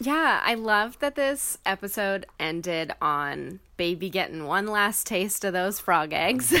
Yeah, 0.00 0.40
I 0.42 0.54
love 0.54 0.98
that 1.00 1.16
this 1.16 1.58
episode 1.66 2.24
ended 2.40 2.92
on 3.02 3.60
baby 3.76 4.08
getting 4.08 4.46
one 4.46 4.68
last 4.68 5.06
taste 5.06 5.44
of 5.44 5.52
those 5.52 5.80
frog 5.80 6.12
eggs. 6.14 6.54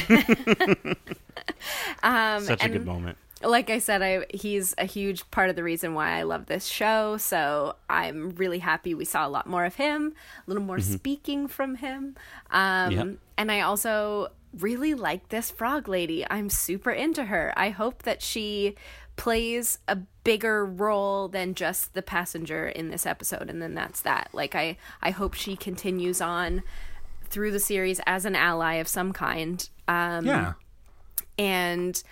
um, 2.02 2.42
Such 2.44 2.60
a 2.60 2.64
and 2.64 2.72
good 2.72 2.86
moment. 2.86 3.16
Like 3.42 3.70
I 3.70 3.78
said, 3.78 4.02
I 4.02 4.26
he's 4.34 4.74
a 4.78 4.84
huge 4.84 5.30
part 5.30 5.48
of 5.48 5.56
the 5.56 5.62
reason 5.62 5.94
why 5.94 6.18
I 6.18 6.22
love 6.22 6.46
this 6.46 6.66
show. 6.66 7.16
So 7.18 7.76
I'm 7.88 8.30
really 8.30 8.58
happy 8.58 8.94
we 8.94 9.04
saw 9.04 9.26
a 9.26 9.30
lot 9.30 9.46
more 9.46 9.64
of 9.64 9.76
him, 9.76 10.14
a 10.46 10.50
little 10.50 10.62
more 10.62 10.80
speaking 10.80 11.46
from 11.46 11.76
him. 11.76 12.16
Um, 12.50 12.90
Yep. 12.92 13.08
And 13.36 13.52
I 13.52 13.60
also 13.60 14.28
really 14.58 14.94
like 14.94 15.28
this 15.28 15.50
frog 15.50 15.86
lady. 15.88 16.24
I'm 16.28 16.50
super 16.50 16.90
into 16.90 17.26
her. 17.26 17.52
I 17.56 17.70
hope 17.70 18.02
that 18.02 18.22
she 18.22 18.74
plays 19.16 19.78
a 19.86 19.96
bigger 20.24 20.64
role 20.64 21.28
than 21.28 21.54
just 21.54 21.94
the 21.94 22.02
passenger 22.02 22.68
in 22.68 22.90
this 22.90 23.04
episode 23.06 23.48
and 23.50 23.60
then 23.62 23.74
that's 23.74 24.00
that. 24.02 24.28
Like 24.32 24.54
I 24.54 24.76
I 25.02 25.10
hope 25.10 25.34
she 25.34 25.54
continues 25.56 26.20
on 26.20 26.62
through 27.24 27.50
the 27.52 27.60
series 27.60 28.00
as 28.06 28.24
an 28.24 28.34
ally 28.34 28.74
of 28.74 28.88
some 28.88 29.12
kind. 29.12 29.68
Um 29.86 30.24
Yeah. 30.26 30.52
and 31.38 32.02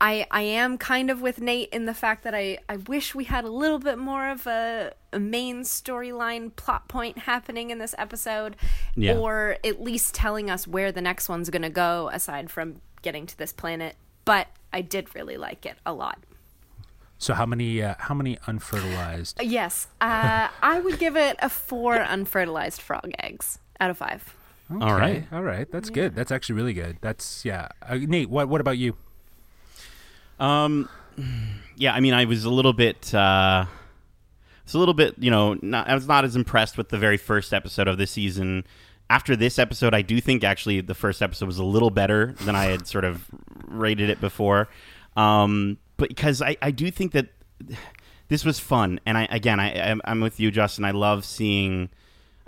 I 0.00 0.26
I 0.30 0.42
am 0.42 0.78
kind 0.78 1.10
of 1.10 1.20
with 1.20 1.40
Nate 1.40 1.70
in 1.70 1.86
the 1.86 1.94
fact 1.94 2.22
that 2.24 2.34
I, 2.34 2.58
I 2.68 2.76
wish 2.76 3.14
we 3.14 3.24
had 3.24 3.44
a 3.44 3.50
little 3.50 3.78
bit 3.80 3.98
more 3.98 4.28
of 4.28 4.46
a, 4.46 4.92
a 5.12 5.18
main 5.18 5.62
storyline 5.62 6.54
plot 6.54 6.88
point 6.88 7.18
happening 7.18 7.70
in 7.70 7.78
this 7.78 7.94
episode, 7.98 8.56
Yeah. 8.94 9.16
or 9.16 9.56
at 9.64 9.82
least 9.82 10.14
telling 10.14 10.50
us 10.50 10.66
where 10.68 10.92
the 10.92 11.00
next 11.00 11.28
one's 11.28 11.50
gonna 11.50 11.70
go 11.70 12.10
aside 12.12 12.50
from 12.50 12.80
getting 13.02 13.26
to 13.26 13.36
this 13.36 13.52
planet. 13.52 13.96
But 14.24 14.48
I 14.72 14.82
did 14.82 15.14
really 15.14 15.36
like 15.36 15.66
it 15.66 15.76
a 15.84 15.92
lot. 15.92 16.18
So 17.18 17.34
how 17.34 17.46
many 17.46 17.82
uh, 17.82 17.94
how 17.98 18.14
many 18.14 18.38
unfertilized? 18.46 19.42
Yes, 19.42 19.88
uh, 20.00 20.48
I 20.62 20.78
would 20.78 21.00
give 21.00 21.16
it 21.16 21.36
a 21.40 21.48
four 21.48 21.96
unfertilized 21.96 22.80
frog 22.80 23.10
eggs 23.18 23.58
out 23.80 23.90
of 23.90 23.98
five. 23.98 24.34
All 24.70 24.94
right. 24.94 25.24
All 25.32 25.42
right. 25.42 25.68
That's 25.72 25.90
good. 25.90 26.14
That's 26.14 26.30
actually 26.30 26.56
really 26.56 26.74
good. 26.74 26.98
That's 27.00 27.44
yeah. 27.44 27.68
Uh, 27.82 27.96
Nate, 27.96 28.30
what 28.30 28.48
what 28.48 28.60
about 28.60 28.78
you? 28.78 28.96
Um, 30.38 30.88
yeah, 31.76 31.94
I 31.94 32.00
mean, 32.00 32.14
I 32.14 32.24
was 32.24 32.44
a 32.44 32.50
little 32.50 32.72
bit, 32.72 33.12
uh, 33.14 33.66
it's 34.64 34.74
a 34.74 34.78
little 34.78 34.94
bit, 34.94 35.14
you 35.18 35.30
know, 35.30 35.58
not, 35.62 35.88
I 35.88 35.94
was 35.94 36.06
not 36.06 36.24
as 36.24 36.36
impressed 36.36 36.76
with 36.76 36.90
the 36.90 36.98
very 36.98 37.16
first 37.16 37.52
episode 37.52 37.88
of 37.88 37.98
this 37.98 38.10
season. 38.10 38.64
After 39.10 39.34
this 39.34 39.58
episode, 39.58 39.94
I 39.94 40.02
do 40.02 40.20
think 40.20 40.44
actually 40.44 40.80
the 40.82 40.94
first 40.94 41.22
episode 41.22 41.46
was 41.46 41.58
a 41.58 41.64
little 41.64 41.90
better 41.90 42.34
than 42.40 42.54
I 42.54 42.66
had 42.66 42.86
sort 42.86 43.04
of 43.04 43.24
rated 43.66 44.10
it 44.10 44.20
before. 44.20 44.68
Um, 45.16 45.78
but 45.96 46.10
because 46.10 46.42
I, 46.42 46.56
I 46.60 46.70
do 46.70 46.90
think 46.90 47.12
that 47.12 47.28
this 48.28 48.44
was 48.44 48.60
fun, 48.60 49.00
and 49.06 49.16
I 49.16 49.26
again, 49.30 49.58
I 49.58 49.90
I'm, 49.90 50.02
I'm 50.04 50.20
with 50.20 50.38
you, 50.38 50.50
Justin. 50.50 50.84
I 50.84 50.90
love 50.90 51.24
seeing. 51.24 51.88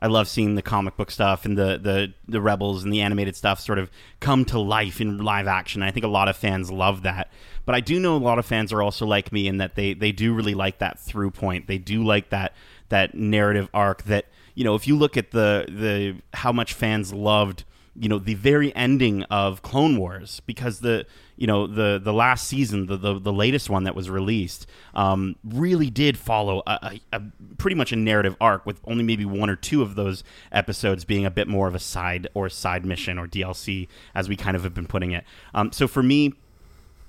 I 0.03 0.07
love 0.07 0.29
seeing 0.29 0.55
the 0.55 0.63
comic 0.63 0.97
book 0.97 1.11
stuff 1.11 1.45
and 1.45 1.59
the, 1.59 1.79
the, 1.79 2.15
the 2.27 2.41
Rebels 2.41 2.85
and 2.85 2.93
the 2.93 3.01
animated 3.01 3.37
stuff 3.37 3.61
sort 3.61 3.79
of 3.79 3.91
come 4.19 4.45
to 4.47 4.59
life 4.59 5.01
in 5.01 5.19
live 5.19 5.47
action. 5.47 5.83
I 5.83 5.91
think 5.91 6.05
a 6.05 6.09
lot 6.09 6.29
of 6.29 6.37
fans 6.37 6.71
love 6.71 7.03
that. 7.03 7.31
But 7.67 7.75
I 7.75 7.81
do 7.81 8.01
know 8.01 8.17
a 8.17 8.19
lot 8.19 8.39
of 8.39 8.47
fans 8.47 8.73
are 8.73 8.83
also 8.83 9.07
like 9.07 9.31
me 9.31 9.47
in 9.47 9.59
that 9.59 9.75
they, 9.75 9.93
they 9.93 10.13
do 10.13 10.33
really 10.33 10.55
like 10.55 10.79
that 10.79 10.99
through 10.99 11.33
point. 11.33 11.67
They 11.67 11.79
do 11.79 12.05
like 12.05 12.31
that 12.31 12.55
that 12.89 13.15
narrative 13.15 13.69
arc 13.73 14.03
that, 14.05 14.27
you 14.57 14.65
know, 14.65 14.75
if 14.75 14.89
you 14.89 14.97
look 14.97 15.17
at 15.17 15.31
the 15.31 15.67
the 15.69 16.17
how 16.37 16.51
much 16.51 16.73
fans 16.73 17.13
loved 17.13 17.65
you 18.01 18.09
know 18.09 18.19
the 18.19 18.35
very 18.35 18.75
ending 18.75 19.23
of 19.25 19.63
Clone 19.63 19.99
Wars 19.99 20.41
because 20.47 20.81
the 20.81 21.07
you 21.41 21.47
know 21.47 21.67
the 21.67 21.99
the 22.01 22.13
last 22.13 22.47
season 22.47 22.87
the 22.87 22.97
the, 22.97 23.19
the 23.19 23.33
latest 23.33 23.71
one 23.71 23.85
that 23.85 23.97
was 23.97 24.09
released 24.09 24.67
um, 24.95 25.35
really 25.43 25.89
did 25.91 26.17
follow 26.17 26.63
a, 26.67 27.01
a, 27.13 27.17
a 27.17 27.23
pretty 27.57 27.75
much 27.75 27.93
a 27.93 27.97
narrative 27.97 28.37
arc 28.41 28.65
with 28.67 28.79
only 28.85 29.03
maybe 29.03 29.25
one 29.25 29.49
or 29.49 29.57
two 29.57 29.83
of 29.83 29.95
those 29.95 30.23
episodes 30.53 31.05
being 31.05 31.25
a 31.25 31.31
bit 31.31 31.49
more 31.49 31.67
of 31.67 31.75
a 31.75 31.79
side 31.81 32.29
or 32.35 32.49
side 32.51 32.85
mission 32.85 33.19
or 33.19 33.27
DLC 33.27 33.89
as 34.15 34.29
we 34.29 34.37
kind 34.37 34.55
of 34.55 34.63
have 34.63 34.75
been 34.75 34.87
putting 34.87 35.13
it. 35.13 35.25
Um, 35.55 35.73
so 35.73 35.89
for 35.89 36.03
me, 36.03 36.35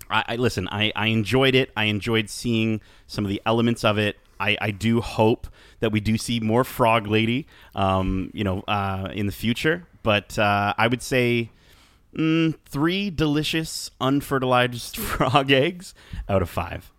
I, 0.09 0.23
I 0.29 0.35
listen. 0.37 0.67
I, 0.71 0.93
I 0.95 1.07
enjoyed 1.07 1.53
it. 1.53 1.71
I 1.75 1.85
enjoyed 1.85 2.29
seeing 2.29 2.79
some 3.07 3.25
of 3.25 3.29
the 3.29 3.41
elements 3.45 3.83
of 3.83 3.97
it. 3.97 4.17
I, 4.39 4.57
I 4.61 4.71
do 4.71 5.01
hope 5.01 5.47
that 5.81 5.91
we 5.91 5.99
do 5.99 6.17
see 6.17 6.39
more 6.39 6.63
Frog 6.63 7.05
Lady, 7.07 7.47
um, 7.75 8.31
you 8.33 8.43
know, 8.43 8.61
uh, 8.61 9.09
in 9.13 9.25
the 9.25 9.31
future. 9.31 9.85
But 10.03 10.39
uh, 10.39 10.73
I 10.77 10.87
would 10.87 11.01
say 11.01 11.51
mm, 12.15 12.55
three 12.65 13.09
delicious 13.09 13.89
unfertilized 13.99 14.97
frog 14.97 15.51
eggs 15.51 15.93
out 16.29 16.41
of 16.41 16.49
five. 16.49 16.91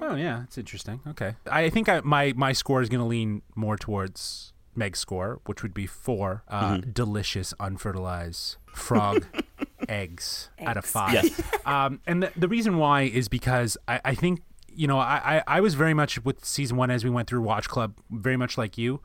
Oh 0.00 0.16
yeah, 0.16 0.38
that's 0.40 0.58
interesting. 0.58 1.00
Okay, 1.06 1.34
I 1.50 1.68
think 1.70 1.88
I, 1.88 2.00
my 2.00 2.32
my 2.36 2.52
score 2.52 2.82
is 2.82 2.88
going 2.88 3.00
to 3.00 3.06
lean 3.06 3.42
more 3.54 3.76
towards 3.76 4.52
Meg's 4.74 4.98
score, 4.98 5.40
which 5.46 5.62
would 5.62 5.74
be 5.74 5.86
four 5.86 6.42
uh, 6.48 6.74
Mm-hmm. 6.76 6.90
delicious 6.90 7.54
unfertilized 7.60 8.56
frog 8.74 9.26
eggs, 9.88 10.48
out 10.60 10.76
of 10.76 10.84
five. 10.84 11.12
Yes. 11.14 11.42
Um, 11.64 12.00
and 12.08 12.24
the, 12.24 12.32
the 12.36 12.48
reason 12.48 12.76
why 12.78 13.02
is 13.02 13.28
because 13.28 13.76
I, 13.86 14.00
I 14.04 14.14
think 14.16 14.40
you 14.74 14.88
know 14.88 14.98
I, 14.98 15.36
I 15.46 15.58
I 15.58 15.60
was 15.60 15.74
very 15.74 15.94
much 15.94 16.24
with 16.24 16.44
season 16.44 16.76
one 16.76 16.90
as 16.90 17.04
we 17.04 17.10
went 17.10 17.28
through 17.28 17.42
Watch 17.42 17.68
Club, 17.68 17.94
very 18.10 18.36
much 18.36 18.58
like 18.58 18.76
you. 18.76 19.00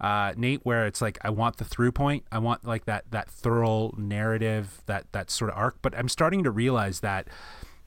Uh, 0.00 0.32
Nate, 0.36 0.60
where 0.64 0.86
it's 0.86 1.02
like 1.02 1.18
I 1.22 1.30
want 1.30 1.56
the 1.56 1.64
through 1.64 1.92
point, 1.92 2.24
I 2.30 2.38
want 2.38 2.64
like 2.64 2.84
that 2.84 3.10
that 3.10 3.28
thorough 3.28 3.94
narrative, 3.96 4.82
that 4.86 5.06
that 5.12 5.30
sort 5.30 5.50
of 5.50 5.56
arc. 5.56 5.78
But 5.82 5.96
I'm 5.96 6.08
starting 6.08 6.44
to 6.44 6.50
realize 6.50 7.00
that 7.00 7.28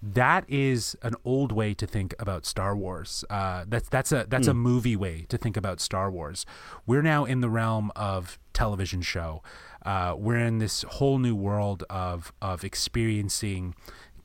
that 0.04 0.46
is 0.48 0.98
an 1.04 1.14
old 1.24 1.52
way 1.52 1.74
to 1.76 1.86
think 1.86 2.16
about 2.18 2.46
Star 2.46 2.76
Wars. 2.76 3.24
Uh, 3.30 3.66
that's 3.68 3.88
that's 3.88 4.12
a 4.12 4.26
that's 4.28 4.48
a 4.48 4.54
movie 4.54 4.96
way 4.96 5.26
to 5.30 5.38
think 5.38 5.56
about 5.56 5.80
Star 5.80 6.10
Wars. 6.10 6.46
We're 6.88 7.04
now 7.04 7.26
in 7.26 7.42
the 7.42 7.50
realm 7.50 7.92
of 7.96 8.40
television 8.54 9.02
show. 9.02 9.44
Uh, 9.86 10.16
we're 10.18 10.38
in 10.38 10.58
this 10.58 10.84
whole 10.84 11.20
new 11.20 11.36
world 11.36 11.84
of 11.90 12.34
of 12.42 12.64
experiencing 12.64 13.76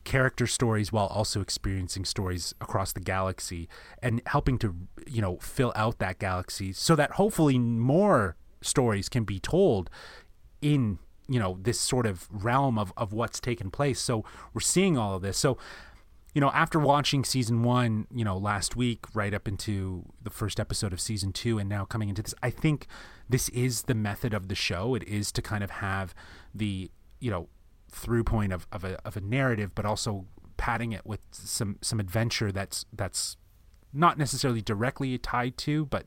character 0.07 0.47
stories 0.47 0.92
while 0.92 1.09
also 1.09 1.40
experiencing 1.40 2.05
stories 2.05 2.55
across 2.61 2.92
the 2.92 3.01
galaxy 3.01 3.69
and 4.01 4.23
helping 4.27 4.57
to 4.57 4.75
you 5.07 5.21
know 5.21 5.37
fill 5.38 5.73
out 5.75 5.99
that 5.99 6.19
galaxy 6.19 6.73
so 6.73 6.95
that 6.95 7.12
hopefully 7.12 7.59
more 7.59 8.37
stories 8.62 9.09
can 9.09 9.25
be 9.25 9.40
told 9.40 9.90
in 10.62 10.99
you 11.29 11.40
know 11.40 11.59
this 11.61 11.79
sort 11.81 12.07
of 12.07 12.29
realm 12.31 12.79
of, 12.79 12.92
of 12.97 13.12
what's 13.12 13.40
taken 13.40 13.69
place 13.69 14.01
so 14.01 14.25
we're 14.55 14.61
seeing 14.61 14.97
all 14.97 15.16
of 15.16 15.23
this 15.23 15.37
so 15.37 15.59
you 16.35 16.40
know, 16.40 16.51
after 16.51 16.79
watching 16.79 17.25
season 17.25 17.62
one, 17.62 18.07
you 18.14 18.23
know, 18.23 18.37
last 18.37 18.77
week, 18.77 19.07
right 19.14 19.33
up 19.33 19.49
into 19.49 20.05
the 20.23 20.29
first 20.29 20.61
episode 20.61 20.92
of 20.92 21.01
season 21.01 21.33
two, 21.33 21.59
and 21.59 21.66
now 21.66 21.87
coming 21.87 22.11
into 22.11 22.21
this, 22.21 22.35
I 22.42 22.51
think 22.51 22.88
this 23.27 23.49
is 23.49 23.85
the 23.85 23.95
method 23.95 24.35
of 24.35 24.49
the 24.49 24.55
show. 24.55 24.95
It 24.95 25.03
is 25.05 25.33
to 25.33 25.40
kind 25.40 25.64
of 25.64 25.71
have 25.71 26.14
the, 26.55 26.90
you 27.21 27.31
know, 27.31 27.49
through 27.97 28.25
point 28.25 28.53
of, 28.53 28.67
of 28.71 28.85
a 28.85 28.99
of 29.07 29.17
a 29.17 29.21
narrative, 29.21 29.75
but 29.75 29.85
also 29.87 30.27
padding 30.57 30.93
it 30.93 31.05
with 31.05 31.21
some 31.33 31.79
some 31.81 31.99
adventure 31.99 32.53
that's 32.53 32.85
that's 32.93 33.37
not 33.93 34.19
necessarily 34.19 34.61
directly 34.61 35.17
tied 35.19 35.57
to, 35.59 35.87
but 35.87 36.05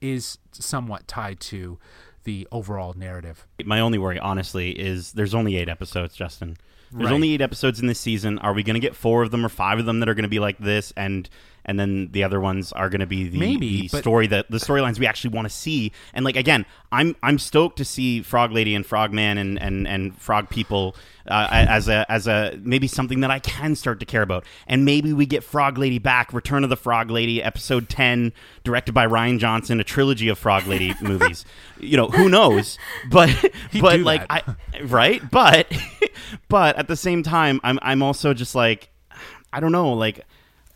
is 0.00 0.38
somewhat 0.52 1.06
tied 1.08 1.40
to 1.40 1.78
the 2.24 2.46
overall 2.52 2.94
narrative. 2.96 3.46
My 3.64 3.80
only 3.80 3.98
worry, 3.98 4.18
honestly, 4.18 4.70
is 4.70 5.12
there's 5.12 5.34
only 5.34 5.56
eight 5.56 5.68
episodes, 5.68 6.14
Justin. 6.14 6.56
There's 6.92 7.06
Right. 7.06 7.14
only 7.14 7.32
eight 7.34 7.40
episodes 7.40 7.80
in 7.80 7.86
this 7.86 7.98
season. 7.98 8.38
Are 8.40 8.52
we 8.52 8.62
going 8.62 8.74
to 8.74 8.80
get 8.80 8.94
four 8.94 9.22
of 9.22 9.30
them 9.30 9.44
or 9.44 9.48
five 9.48 9.78
of 9.78 9.86
them 9.86 10.00
that 10.00 10.08
are 10.08 10.14
going 10.14 10.24
to 10.24 10.28
be 10.28 10.38
like 10.38 10.58
this, 10.58 10.92
and 10.96 11.28
and 11.64 11.78
then 11.78 12.08
the 12.12 12.24
other 12.24 12.40
ones 12.40 12.72
are 12.72 12.88
going 12.88 13.00
to 13.00 13.06
be 13.06 13.28
the, 13.28 13.38
Maybe, 13.38 13.88
the 13.88 13.98
story 13.98 14.26
that 14.28 14.50
the 14.50 14.58
storylines 14.58 14.98
we 14.98 15.06
actually 15.06 15.34
want 15.34 15.46
to 15.46 15.54
see? 15.54 15.92
And 16.14 16.24
like 16.24 16.36
again, 16.36 16.66
I'm 16.90 17.16
I'm 17.22 17.38
stoked 17.38 17.78
to 17.78 17.84
see 17.84 18.22
Frog 18.22 18.52
Lady 18.52 18.74
and 18.74 18.84
Frogman 18.84 19.38
and 19.38 19.60
and 19.60 19.86
and 19.86 20.16
Frog 20.18 20.50
People 20.50 20.96
uh, 21.26 21.48
as 21.50 21.88
a 21.88 22.10
as 22.10 22.26
a 22.26 22.58
maybe 22.62 22.88
something 22.88 23.20
that 23.20 23.30
I 23.30 23.38
can 23.38 23.74
start 23.74 24.00
to 24.00 24.06
care 24.06 24.22
about. 24.22 24.44
And 24.66 24.84
maybe 24.84 25.12
we 25.12 25.26
get 25.26 25.44
Frog 25.44 25.78
Lady 25.78 25.98
back, 25.98 26.32
Return 26.32 26.64
of 26.64 26.70
the 26.70 26.76
Frog 26.76 27.10
Lady, 27.10 27.42
episode 27.42 27.88
ten, 27.88 28.32
directed 28.64 28.92
by 28.92 29.06
Rian 29.06 29.38
Johnson, 29.38 29.80
a 29.80 29.84
trilogy 29.84 30.28
of 30.28 30.38
Frog 30.38 30.66
Lady 30.66 30.94
movies. 31.00 31.44
You 31.78 31.96
know, 31.96 32.08
who 32.08 32.28
knows? 32.28 32.78
But 33.10 33.30
but 33.80 34.00
like 34.00 34.28
that. 34.28 34.56
I 34.74 34.80
right, 34.82 35.22
but 35.30 35.72
but 36.48 36.76
at 36.76 36.88
the 36.88 36.96
same 36.96 37.22
time, 37.22 37.60
I'm 37.62 37.78
I'm 37.82 38.02
also 38.02 38.34
just 38.34 38.54
like 38.54 38.90
I 39.52 39.60
don't 39.60 39.72
know, 39.72 39.92
like. 39.92 40.24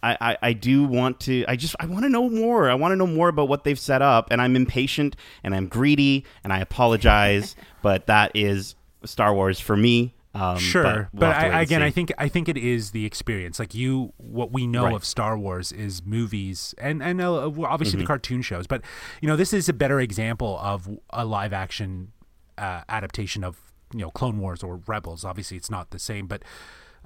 I, 0.06 0.16
I, 0.32 0.38
I 0.42 0.52
do 0.52 0.84
want 0.84 1.20
to 1.20 1.44
I 1.48 1.56
just 1.56 1.74
I 1.80 1.86
want 1.86 2.04
to 2.04 2.08
know 2.08 2.28
more. 2.30 2.70
I 2.70 2.74
want 2.74 2.92
to 2.92 2.96
know 2.96 3.06
more 3.06 3.28
about 3.28 3.48
what 3.48 3.64
they've 3.64 3.78
set 3.78 4.02
up 4.02 4.28
and 4.30 4.40
I'm 4.40 4.54
impatient 4.56 5.16
and 5.42 5.54
I'm 5.54 5.66
greedy 5.68 6.24
and 6.44 6.52
I 6.52 6.60
apologize, 6.60 7.56
but 7.82 8.06
that 8.06 8.32
is 8.34 8.74
Star 9.04 9.34
Wars 9.34 9.58
for 9.60 9.76
me. 9.76 10.14
Um, 10.34 10.58
Sure, 10.58 10.82
but, 10.82 11.20
but, 11.20 11.20
we'll 11.20 11.48
wait 11.48 11.54
I, 11.56 11.60
again, 11.62 11.80
see. 11.80 11.86
I 11.86 11.90
think 11.90 12.12
I 12.18 12.28
think 12.28 12.48
it 12.48 12.58
is 12.58 12.90
the 12.90 13.06
experience. 13.06 13.58
Like 13.58 13.74
you, 13.74 14.12
what 14.18 14.52
we 14.52 14.66
know 14.66 14.84
Right. 14.84 14.94
of 14.94 15.02
Star 15.04 15.38
Wars 15.38 15.72
is 15.72 16.04
movies 16.04 16.74
and 16.78 17.02
and 17.02 17.20
uh, 17.22 17.46
obviously 17.64 17.96
Mm-hmm. 17.96 18.00
the 18.00 18.06
cartoon 18.06 18.42
shows. 18.42 18.66
But 18.66 18.82
you 19.22 19.28
know, 19.28 19.36
this 19.36 19.52
is 19.54 19.68
a 19.68 19.72
better 19.72 19.98
example 19.98 20.58
of 20.62 20.88
a 21.10 21.24
live 21.24 21.52
action 21.54 22.12
uh, 22.58 22.82
adaptation 22.88 23.44
of 23.44 23.56
you 23.94 24.00
know 24.00 24.10
Clone 24.10 24.38
Wars 24.38 24.62
or 24.62 24.80
Rebels. 24.86 25.24
Obviously, 25.24 25.56
it's 25.56 25.70
not 25.70 25.90
the 25.90 25.98
same, 25.98 26.26
but 26.26 26.42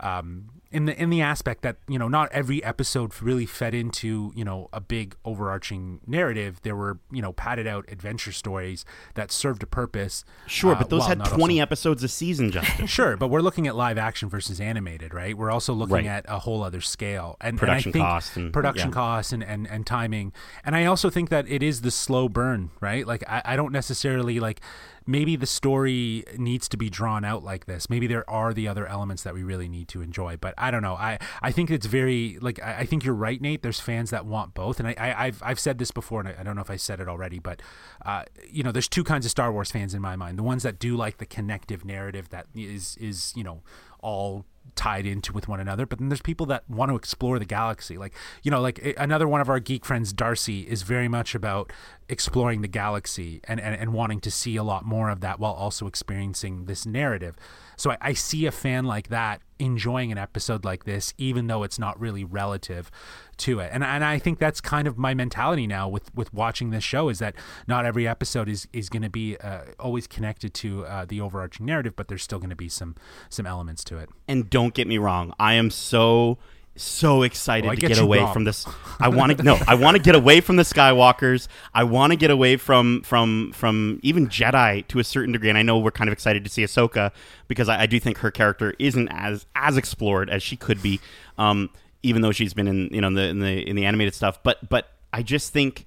um, 0.00 0.46
in 0.72 0.84
the 0.84 1.00
in 1.02 1.10
the 1.10 1.20
aspect 1.20 1.62
that 1.62 1.76
you 1.88 1.98
know 1.98 2.06
not 2.06 2.30
every 2.32 2.62
episode 2.62 3.12
really 3.20 3.46
fed 3.46 3.74
into 3.74 4.32
you 4.36 4.44
know 4.44 4.68
a 4.72 4.80
big 4.80 5.16
overarching 5.24 6.00
narrative. 6.06 6.60
There 6.62 6.76
were 6.76 6.98
you 7.10 7.20
know 7.22 7.32
padded 7.32 7.66
out 7.66 7.84
adventure 7.88 8.30
stories 8.32 8.84
that 9.14 9.32
served 9.32 9.62
a 9.62 9.66
purpose. 9.66 10.24
sure, 10.46 10.74
uh, 10.74 10.78
but 10.78 10.90
those 10.90 11.06
had 11.06 11.24
20 11.24 11.54
also- 11.54 11.62
episodes 11.62 12.04
a 12.04 12.08
season, 12.08 12.50
Justin. 12.52 12.86
Sure, 13.00 13.16
but 13.16 13.28
we're 13.28 13.40
looking 13.40 13.66
at 13.66 13.74
live 13.74 13.98
action 13.98 14.28
versus 14.28 14.60
animated, 14.60 15.12
right? 15.14 15.36
We're 15.36 15.50
also 15.50 15.72
looking 15.72 15.90
Right. 15.90 16.06
at 16.06 16.24
a 16.28 16.38
whole 16.40 16.62
other 16.62 16.80
scale 16.80 17.36
and 17.40 17.58
Production 17.58 17.88
and 17.90 17.96
I 17.96 17.98
think 17.98 18.04
costs 18.06 18.36
and- 18.36 18.52
production 18.52 18.88
yeah. 18.90 18.94
costs 18.94 19.32
and, 19.32 19.42
and 19.42 19.66
and 19.68 19.86
timing. 19.86 20.32
And 20.64 20.76
I 20.76 20.84
also 20.84 21.10
think 21.10 21.30
that 21.30 21.48
it 21.48 21.62
is 21.62 21.80
the 21.80 21.90
slow 21.90 22.28
burn, 22.28 22.70
right? 22.80 23.06
Like 23.06 23.24
I, 23.28 23.42
I 23.44 23.56
don't 23.56 23.72
necessarily 23.72 24.38
like 24.40 24.60
maybe 25.06 25.34
the 25.34 25.46
story 25.46 26.22
needs 26.36 26.68
to 26.68 26.76
be 26.76 26.88
drawn 26.90 27.24
out 27.24 27.42
like 27.42 27.66
this. 27.66 27.88
Maybe 27.90 28.06
there 28.06 28.28
are 28.30 28.52
the 28.54 28.68
other 28.68 28.86
elements 28.86 29.22
that 29.24 29.34
we 29.34 29.42
really 29.42 29.68
need 29.68 29.88
to 29.88 30.02
enjoy. 30.02 30.36
But 30.36 30.54
I 30.60 30.70
don't 30.70 30.82
know. 30.82 30.94
I, 30.94 31.18
I 31.42 31.50
think 31.50 31.70
it's 31.70 31.86
very 31.86 32.38
like 32.40 32.62
I, 32.62 32.78
I 32.80 32.86
think 32.86 33.04
you're 33.04 33.14
right, 33.14 33.40
Nate. 33.40 33.62
There's 33.62 33.80
fans 33.80 34.10
that 34.10 34.26
want 34.26 34.54
both, 34.54 34.78
and 34.78 34.88
I, 34.88 34.94
I 34.98 35.26
I've 35.26 35.42
I've 35.44 35.60
said 35.60 35.78
this 35.78 35.90
before, 35.90 36.20
and 36.20 36.28
I, 36.28 36.36
I 36.40 36.42
don't 36.42 36.56
know 36.56 36.62
if 36.62 36.70
I 36.70 36.76
said 36.76 37.00
it 37.00 37.08
already, 37.08 37.38
but 37.38 37.62
uh, 38.04 38.24
you 38.48 38.62
know, 38.62 38.72
there's 38.72 38.88
two 38.88 39.04
kinds 39.04 39.24
of 39.24 39.30
Star 39.30 39.52
Wars 39.52 39.70
fans 39.70 39.94
in 39.94 40.02
my 40.02 40.16
mind. 40.16 40.38
The 40.38 40.42
ones 40.42 40.62
that 40.62 40.78
do 40.78 40.96
like 40.96 41.18
the 41.18 41.26
connective 41.26 41.84
narrative 41.84 42.28
that 42.30 42.46
is 42.54 42.96
is 42.98 43.32
you 43.36 43.44
know 43.44 43.62
all 44.00 44.44
tied 44.76 45.04
into 45.04 45.32
with 45.32 45.48
one 45.48 45.58
another 45.58 45.84
but 45.84 45.98
then 45.98 46.08
there's 46.08 46.22
people 46.22 46.46
that 46.46 46.68
want 46.68 46.90
to 46.90 46.96
explore 46.96 47.38
the 47.38 47.44
galaxy 47.44 47.98
like 47.98 48.14
you 48.42 48.50
know 48.50 48.60
like 48.60 48.94
another 48.96 49.26
one 49.26 49.40
of 49.40 49.48
our 49.48 49.58
geek 49.58 49.84
friends 49.84 50.12
darcy 50.12 50.60
is 50.60 50.82
very 50.82 51.08
much 51.08 51.34
about 51.34 51.72
exploring 52.08 52.60
the 52.60 52.68
galaxy 52.68 53.40
and, 53.44 53.60
and, 53.60 53.74
and 53.74 53.92
wanting 53.92 54.20
to 54.20 54.30
see 54.30 54.56
a 54.56 54.62
lot 54.62 54.84
more 54.84 55.10
of 55.10 55.20
that 55.20 55.40
while 55.40 55.52
also 55.52 55.86
experiencing 55.86 56.66
this 56.66 56.86
narrative 56.86 57.36
so 57.80 57.90
I, 57.92 57.98
I 58.00 58.12
see 58.12 58.46
a 58.46 58.52
fan 58.52 58.84
like 58.84 59.08
that 59.08 59.40
enjoying 59.58 60.10
an 60.10 60.18
episode 60.18 60.64
like 60.64 60.84
this 60.84 61.12
even 61.18 61.46
though 61.46 61.62
it's 61.62 61.78
not 61.78 61.98
really 62.00 62.24
relative 62.24 62.90
to 63.38 63.58
it. 63.60 63.70
And, 63.72 63.82
and 63.84 64.04
i 64.04 64.18
think 64.18 64.38
that's 64.38 64.60
kind 64.60 64.86
of 64.86 64.98
my 64.98 65.14
mentality 65.14 65.66
now 65.66 65.88
with 65.88 66.14
with 66.14 66.32
watching 66.32 66.70
this 66.70 66.84
show 66.84 67.08
is 67.08 67.18
that 67.18 67.34
not 67.66 67.84
every 67.84 68.06
episode 68.06 68.48
is 68.48 68.68
is 68.72 68.88
going 68.88 69.02
to 69.02 69.10
be 69.10 69.36
uh, 69.38 69.62
always 69.78 70.06
connected 70.06 70.54
to 70.54 70.84
uh, 70.86 71.04
the 71.04 71.20
overarching 71.20 71.66
narrative 71.66 71.94
but 71.96 72.08
there's 72.08 72.22
still 72.22 72.38
going 72.38 72.50
to 72.50 72.56
be 72.56 72.68
some 72.68 72.94
some 73.28 73.46
elements 73.46 73.84
to 73.84 73.98
it. 73.98 74.08
And 74.28 74.48
don't 74.50 74.74
get 74.74 74.86
me 74.86 74.98
wrong, 74.98 75.34
I 75.38 75.54
am 75.54 75.70
so 75.70 76.38
so 76.82 77.22
excited 77.22 77.68
Oh, 77.68 77.74
to 77.74 77.80
get 77.80 77.88
get 77.88 77.98
away 77.98 78.18
wrong. 78.18 78.32
from 78.32 78.44
this. 78.44 78.66
I 78.98 79.08
want 79.08 79.36
to 79.36 79.42
no, 79.42 79.58
I 79.66 79.74
want 79.74 79.96
to 79.96 80.02
get 80.02 80.14
away 80.14 80.40
from 80.40 80.56
the 80.56 80.62
Skywalkers. 80.62 81.48
I 81.74 81.84
want 81.84 82.12
to 82.12 82.16
get 82.16 82.30
away 82.30 82.56
from 82.56 83.02
from 83.02 83.52
from 83.52 84.00
even 84.02 84.28
Jedi 84.28 84.86
to 84.88 84.98
a 84.98 85.04
certain 85.04 85.32
degree. 85.32 85.48
And 85.48 85.58
I 85.58 85.62
know 85.62 85.78
we're 85.78 85.90
kind 85.90 86.08
of 86.08 86.12
excited 86.12 86.44
to 86.44 86.50
see 86.50 86.62
Ahsoka 86.64 87.12
because 87.48 87.68
I, 87.68 87.82
I 87.82 87.86
do 87.86 87.98
think 88.00 88.18
her 88.18 88.30
character 88.30 88.74
isn't 88.78 89.08
as 89.08 89.46
as 89.54 89.76
explored 89.76 90.30
as 90.30 90.42
she 90.42 90.56
could 90.56 90.82
be, 90.82 91.00
um, 91.38 91.70
even 92.02 92.22
though 92.22 92.32
she's 92.32 92.54
been 92.54 92.68
in 92.68 92.88
you 92.92 93.00
know 93.00 93.08
in 93.08 93.14
the 93.14 93.22
in 93.28 93.38
the 93.40 93.68
in 93.68 93.76
the 93.76 93.84
animated 93.84 94.14
stuff. 94.14 94.42
But 94.42 94.68
but 94.68 94.90
I 95.12 95.22
just 95.22 95.52
think 95.52 95.86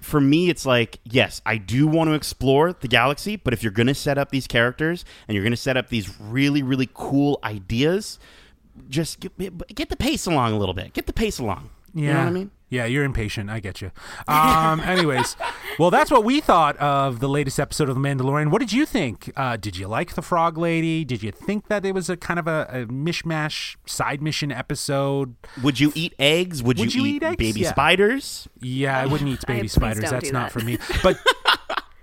for 0.00 0.20
me, 0.20 0.48
it's 0.48 0.64
like, 0.64 1.00
yes, 1.04 1.42
I 1.44 1.56
do 1.56 1.88
want 1.88 2.08
to 2.08 2.14
explore 2.14 2.72
the 2.72 2.86
galaxy, 2.86 3.34
but 3.34 3.52
if 3.52 3.64
you're 3.64 3.72
going 3.72 3.88
to 3.88 3.94
set 3.94 4.16
up 4.16 4.30
these 4.30 4.46
characters 4.46 5.04
and 5.26 5.34
you're 5.34 5.42
going 5.42 5.50
to 5.52 5.56
set 5.56 5.76
up 5.76 5.88
these 5.88 6.20
really, 6.20 6.62
really 6.62 6.88
cool 6.94 7.40
ideas, 7.42 8.20
just 8.88 9.20
get, 9.20 9.74
get 9.74 9.88
the 9.88 9.96
pace 9.96 10.26
along 10.26 10.52
a 10.52 10.58
little 10.58 10.74
bit. 10.74 10.92
Get 10.92 11.06
the 11.06 11.12
pace 11.12 11.38
along. 11.38 11.70
Yeah. 11.94 12.02
You 12.06 12.12
know 12.12 12.18
what 12.20 12.26
I 12.26 12.30
mean? 12.30 12.50
Yeah, 12.70 12.84
you're 12.84 13.04
impatient. 13.04 13.48
I 13.48 13.60
get 13.60 13.80
you. 13.80 13.90
Um, 14.28 14.80
anyways, 14.80 15.36
well, 15.78 15.90
that's 15.90 16.10
what 16.10 16.22
we 16.22 16.40
thought 16.42 16.76
of 16.76 17.20
the 17.20 17.28
latest 17.28 17.58
episode 17.58 17.88
of 17.88 17.94
The 17.94 18.00
Mandalorian. 18.00 18.50
What 18.50 18.58
did 18.58 18.74
you 18.74 18.84
think? 18.84 19.32
Uh, 19.36 19.56
did 19.56 19.78
you 19.78 19.88
like 19.88 20.14
the 20.14 20.20
Frog 20.20 20.58
Lady? 20.58 21.02
Did 21.02 21.22
you 21.22 21.30
think 21.32 21.68
that 21.68 21.86
it 21.86 21.92
was 21.94 22.10
a 22.10 22.16
kind 22.18 22.38
of 22.38 22.46
a, 22.46 22.66
a 22.70 22.84
mishmash 22.92 23.76
side 23.86 24.20
mission 24.20 24.52
episode? 24.52 25.34
Would 25.62 25.80
you 25.80 25.92
eat 25.94 26.12
eggs? 26.18 26.62
Would, 26.62 26.78
Would 26.78 26.94
you 26.94 27.06
eat 27.06 27.22
eggs? 27.22 27.36
baby 27.38 27.60
Yeah. 27.60 27.70
spiders? 27.70 28.48
Yeah, 28.60 28.98
I 29.00 29.06
wouldn't 29.06 29.30
eat 29.30 29.46
baby 29.46 29.60
please 29.60 29.72
spiders. 29.72 30.10
That's 30.10 30.26
do 30.26 30.32
not 30.34 30.52
that. 30.52 30.60
for 30.60 30.60
me. 30.64 30.76
But 31.02 31.18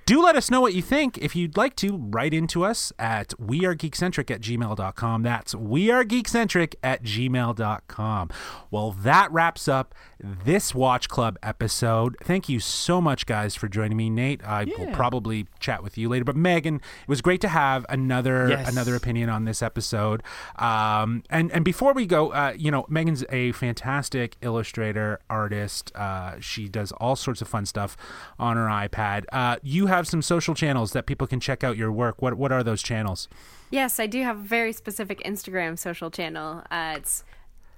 do 0.06 0.22
let 0.22 0.36
us 0.36 0.52
know 0.52 0.62
what 0.62 0.74
you 0.76 0.82
think. 0.84 1.18
If 1.18 1.36
you'd 1.36 1.58
like 1.58 1.76
to, 1.78 1.98
write 1.98 2.34
into 2.34 2.64
us 2.64 2.94
at 3.00 3.30
wearegeekcentric 3.42 4.30
at 4.30 4.42
gmail.com. 4.42 5.24
That's 5.24 5.56
wearegeekcentric 5.56 6.76
at 6.84 7.04
gmail.com. 7.04 8.30
Well, 8.70 8.92
that 8.92 9.32
wraps 9.32 9.68
up 9.68 9.96
this 10.20 10.76
Watch 10.76 11.10
Club 11.10 11.38
episode. 11.42 12.18
Thank 12.24 12.48
you 12.50 12.60
so 12.60 13.02
much, 13.02 13.26
guys, 13.26 13.56
for 13.56 13.68
joining 13.68 13.98
me. 13.98 14.10
Nate, 14.10 14.44
I 14.44 14.66
will 14.66 14.92
probably 14.94 15.48
chat 15.60 15.82
with 15.82 15.98
you 15.98 16.08
later. 16.10 16.24
But 16.26 16.36
Megan, 16.36 16.76
it 16.76 17.08
was 17.08 17.22
great 17.22 17.42
to 17.42 17.48
have 17.48 17.86
another 17.90 18.50
Yes. 18.50 18.72
another 18.72 18.96
opinion 18.96 19.30
on 19.30 19.46
this 19.46 19.62
episode. 19.64 20.22
Um, 20.58 21.24
and 21.30 21.52
and 21.52 21.66
before 21.66 21.94
we 21.94 22.06
go, 22.06 22.32
uh, 22.32 22.54
you 22.56 22.70
know, 22.70 22.86
Megan's 22.90 23.24
a 23.30 23.52
fantastic 23.54 24.36
illustrator, 24.42 25.20
artist. 25.30 25.92
Uh, 25.96 26.36
she 26.40 26.68
does 26.70 26.92
all 26.94 27.16
sorts 27.16 27.42
of 27.42 27.48
fun 27.48 27.66
stuff 27.66 27.98
on 28.38 28.56
her 28.58 28.66
iPad. 28.68 29.24
Uh, 29.32 29.58
you 29.64 29.88
have 29.88 29.95
some 30.04 30.22
social 30.22 30.56
channels 30.56 30.92
that 30.92 31.06
people 31.06 31.28
can 31.28 31.40
check 31.40 31.64
out 31.64 31.78
your 31.78 31.92
work. 31.92 32.22
What 32.22 32.36
what 32.36 32.52
are 32.52 32.64
those 32.64 32.84
channels? 32.84 33.30
Yes, 33.70 34.00
I 34.00 34.08
do 34.08 34.24
have 34.24 34.38
a 34.38 34.44
very 34.44 34.74
specific 34.74 35.24
Instagram 35.24 35.80
social 35.80 36.12
channel. 36.12 36.64
Uh, 36.70 36.96
it's 36.98 37.24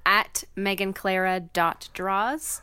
at 0.05 0.43
meganclara.draws. 0.55 2.61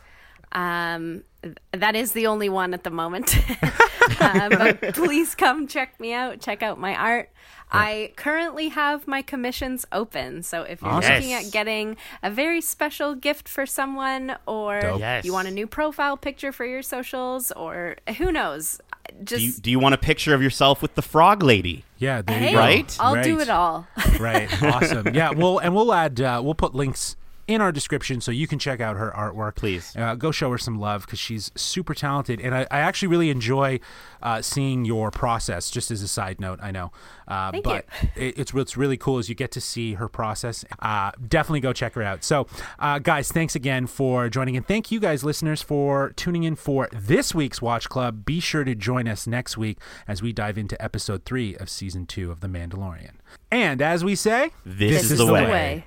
Um, 0.53 1.25
that 1.73 1.97
is 1.97 2.13
the 2.13 2.27
only 2.27 2.49
one 2.49 2.75
at 2.75 2.85
the 2.85 2.91
moment. 2.91 3.37
uh, 4.21 4.49
but 4.49 4.81
please 4.95 5.35
come 5.35 5.67
check 5.67 5.99
me 6.01 6.13
out, 6.13 6.41
check 6.41 6.63
out 6.63 6.79
my 6.79 6.95
art. 6.95 7.31
I 7.73 8.13
currently 8.17 8.69
have 8.69 9.09
my 9.09 9.23
commissions 9.23 9.85
open. 9.91 10.43
So 10.45 10.63
if 10.63 10.81
you're 10.81 10.91
Awesome. 10.93 11.15
looking 11.15 11.31
Yes. 11.31 11.47
at 11.47 11.53
getting 11.53 11.97
a 12.23 12.31
very 12.31 12.61
special 12.61 13.15
gift 13.17 13.49
for 13.49 13.67
someone, 13.67 14.37
or 14.47 14.81
Yes. 14.99 15.25
you 15.25 15.33
want 15.33 15.49
a 15.49 15.51
new 15.51 15.67
profile 15.67 16.17
picture 16.17 16.53
for 16.53 16.65
your 16.65 16.83
socials, 16.83 17.51
or 17.53 17.97
who 18.19 18.31
knows, 18.31 18.81
just 19.25 19.41
Do 19.41 19.45
you, 19.47 19.53
do 19.55 19.71
you 19.73 19.79
want 19.81 19.95
a 19.95 19.99
picture 19.99 20.35
of 20.35 20.43
yourself 20.43 20.83
with 20.83 20.95
the 20.95 21.03
frog 21.03 21.43
lady? 21.43 21.85
Yeah, 21.99 22.23
there 22.23 22.39
hey, 22.39 22.51
you 22.51 22.53
go. 22.53 22.59
Right? 22.59 22.97
I'll 23.01 23.23
do 23.25 23.41
it 23.41 23.49
all. 23.49 23.87
right 24.21 24.63
awesome 24.63 25.15
yeah 25.15 25.31
well 25.37 25.59
and 25.59 25.75
we'll 25.75 25.93
add 25.93 26.21
uh, 26.21 26.41
we'll 26.45 26.55
put 26.55 26.75
links 26.75 27.17
in 27.47 27.61
our 27.61 27.73
description 27.73 28.21
so 28.21 28.31
you 28.31 28.47
can 28.47 28.59
check 28.59 28.81
out 28.81 28.97
her 28.97 29.13
artwork. 29.17 29.57
Please. 29.57 29.95
Uh, 29.97 30.15
go 30.15 30.31
show 30.31 30.51
her 30.51 30.59
some 30.59 30.79
love 30.79 31.03
because 31.07 31.19
she's 31.19 31.51
super 31.55 31.95
talented. 31.95 32.41
And 32.41 32.55
I, 32.55 32.61
I 32.71 32.79
actually 32.81 33.09
really 33.09 33.31
enjoy 33.31 33.81
uh, 34.23 34.41
seeing 34.43 34.85
your 34.85 35.11
process, 35.11 35.71
just 35.71 35.91
as 35.91 36.03
a 36.03 36.09
side 36.09 36.41
note, 36.41 36.59
I 36.63 36.71
know. 36.71 36.93
Uh, 37.29 37.51
Thank 37.53 37.65
but 37.65 37.87
It, 38.17 38.39
it's 38.39 38.55
what's 38.55 38.77
really 38.77 38.97
cool 38.97 39.19
is 39.19 39.29
you 39.29 39.35
get 39.35 39.51
to 39.53 39.61
see 39.61 39.95
her 39.95 40.09
process. 40.09 40.65
Uh, 40.81 41.11
definitely 41.27 41.61
go 41.61 41.73
check 41.73 41.95
her 41.95 42.03
out. 42.03 42.25
So, 42.25 42.47
uh, 42.79 42.99
guys, 42.99 43.31
thanks 43.31 43.55
again 43.55 43.87
for 43.87 44.29
joining. 44.29 44.57
And 44.57 44.67
thank 44.67 44.91
you 44.91 45.01
guys, 45.01 45.25
listeners, 45.25 45.63
for 45.63 46.11
tuning 46.17 46.45
in 46.45 46.55
for 46.57 46.89
this 46.93 47.35
week's 47.35 47.61
Watch 47.61 47.89
Club. 47.89 48.25
Be 48.25 48.41
sure 48.41 48.65
to 48.65 48.75
join 48.75 49.09
us 49.09 49.27
next 49.27 49.57
week 49.59 49.79
as 50.09 50.23
we 50.23 50.33
dive 50.33 50.57
into 50.59 50.81
episode 50.83 51.25
three 51.25 51.57
of 51.57 51.69
season 51.69 52.07
two 52.07 52.31
of 52.31 52.41
The 52.41 52.49
Mandalorian. 52.49 53.13
And 53.51 53.83
as 53.83 54.05
we 54.05 54.15
say, 54.15 54.51
This, 54.65 55.03
This 55.03 55.11
is, 55.13 55.19
the 55.19 55.27
way. 55.27 55.45
way. 55.45 55.87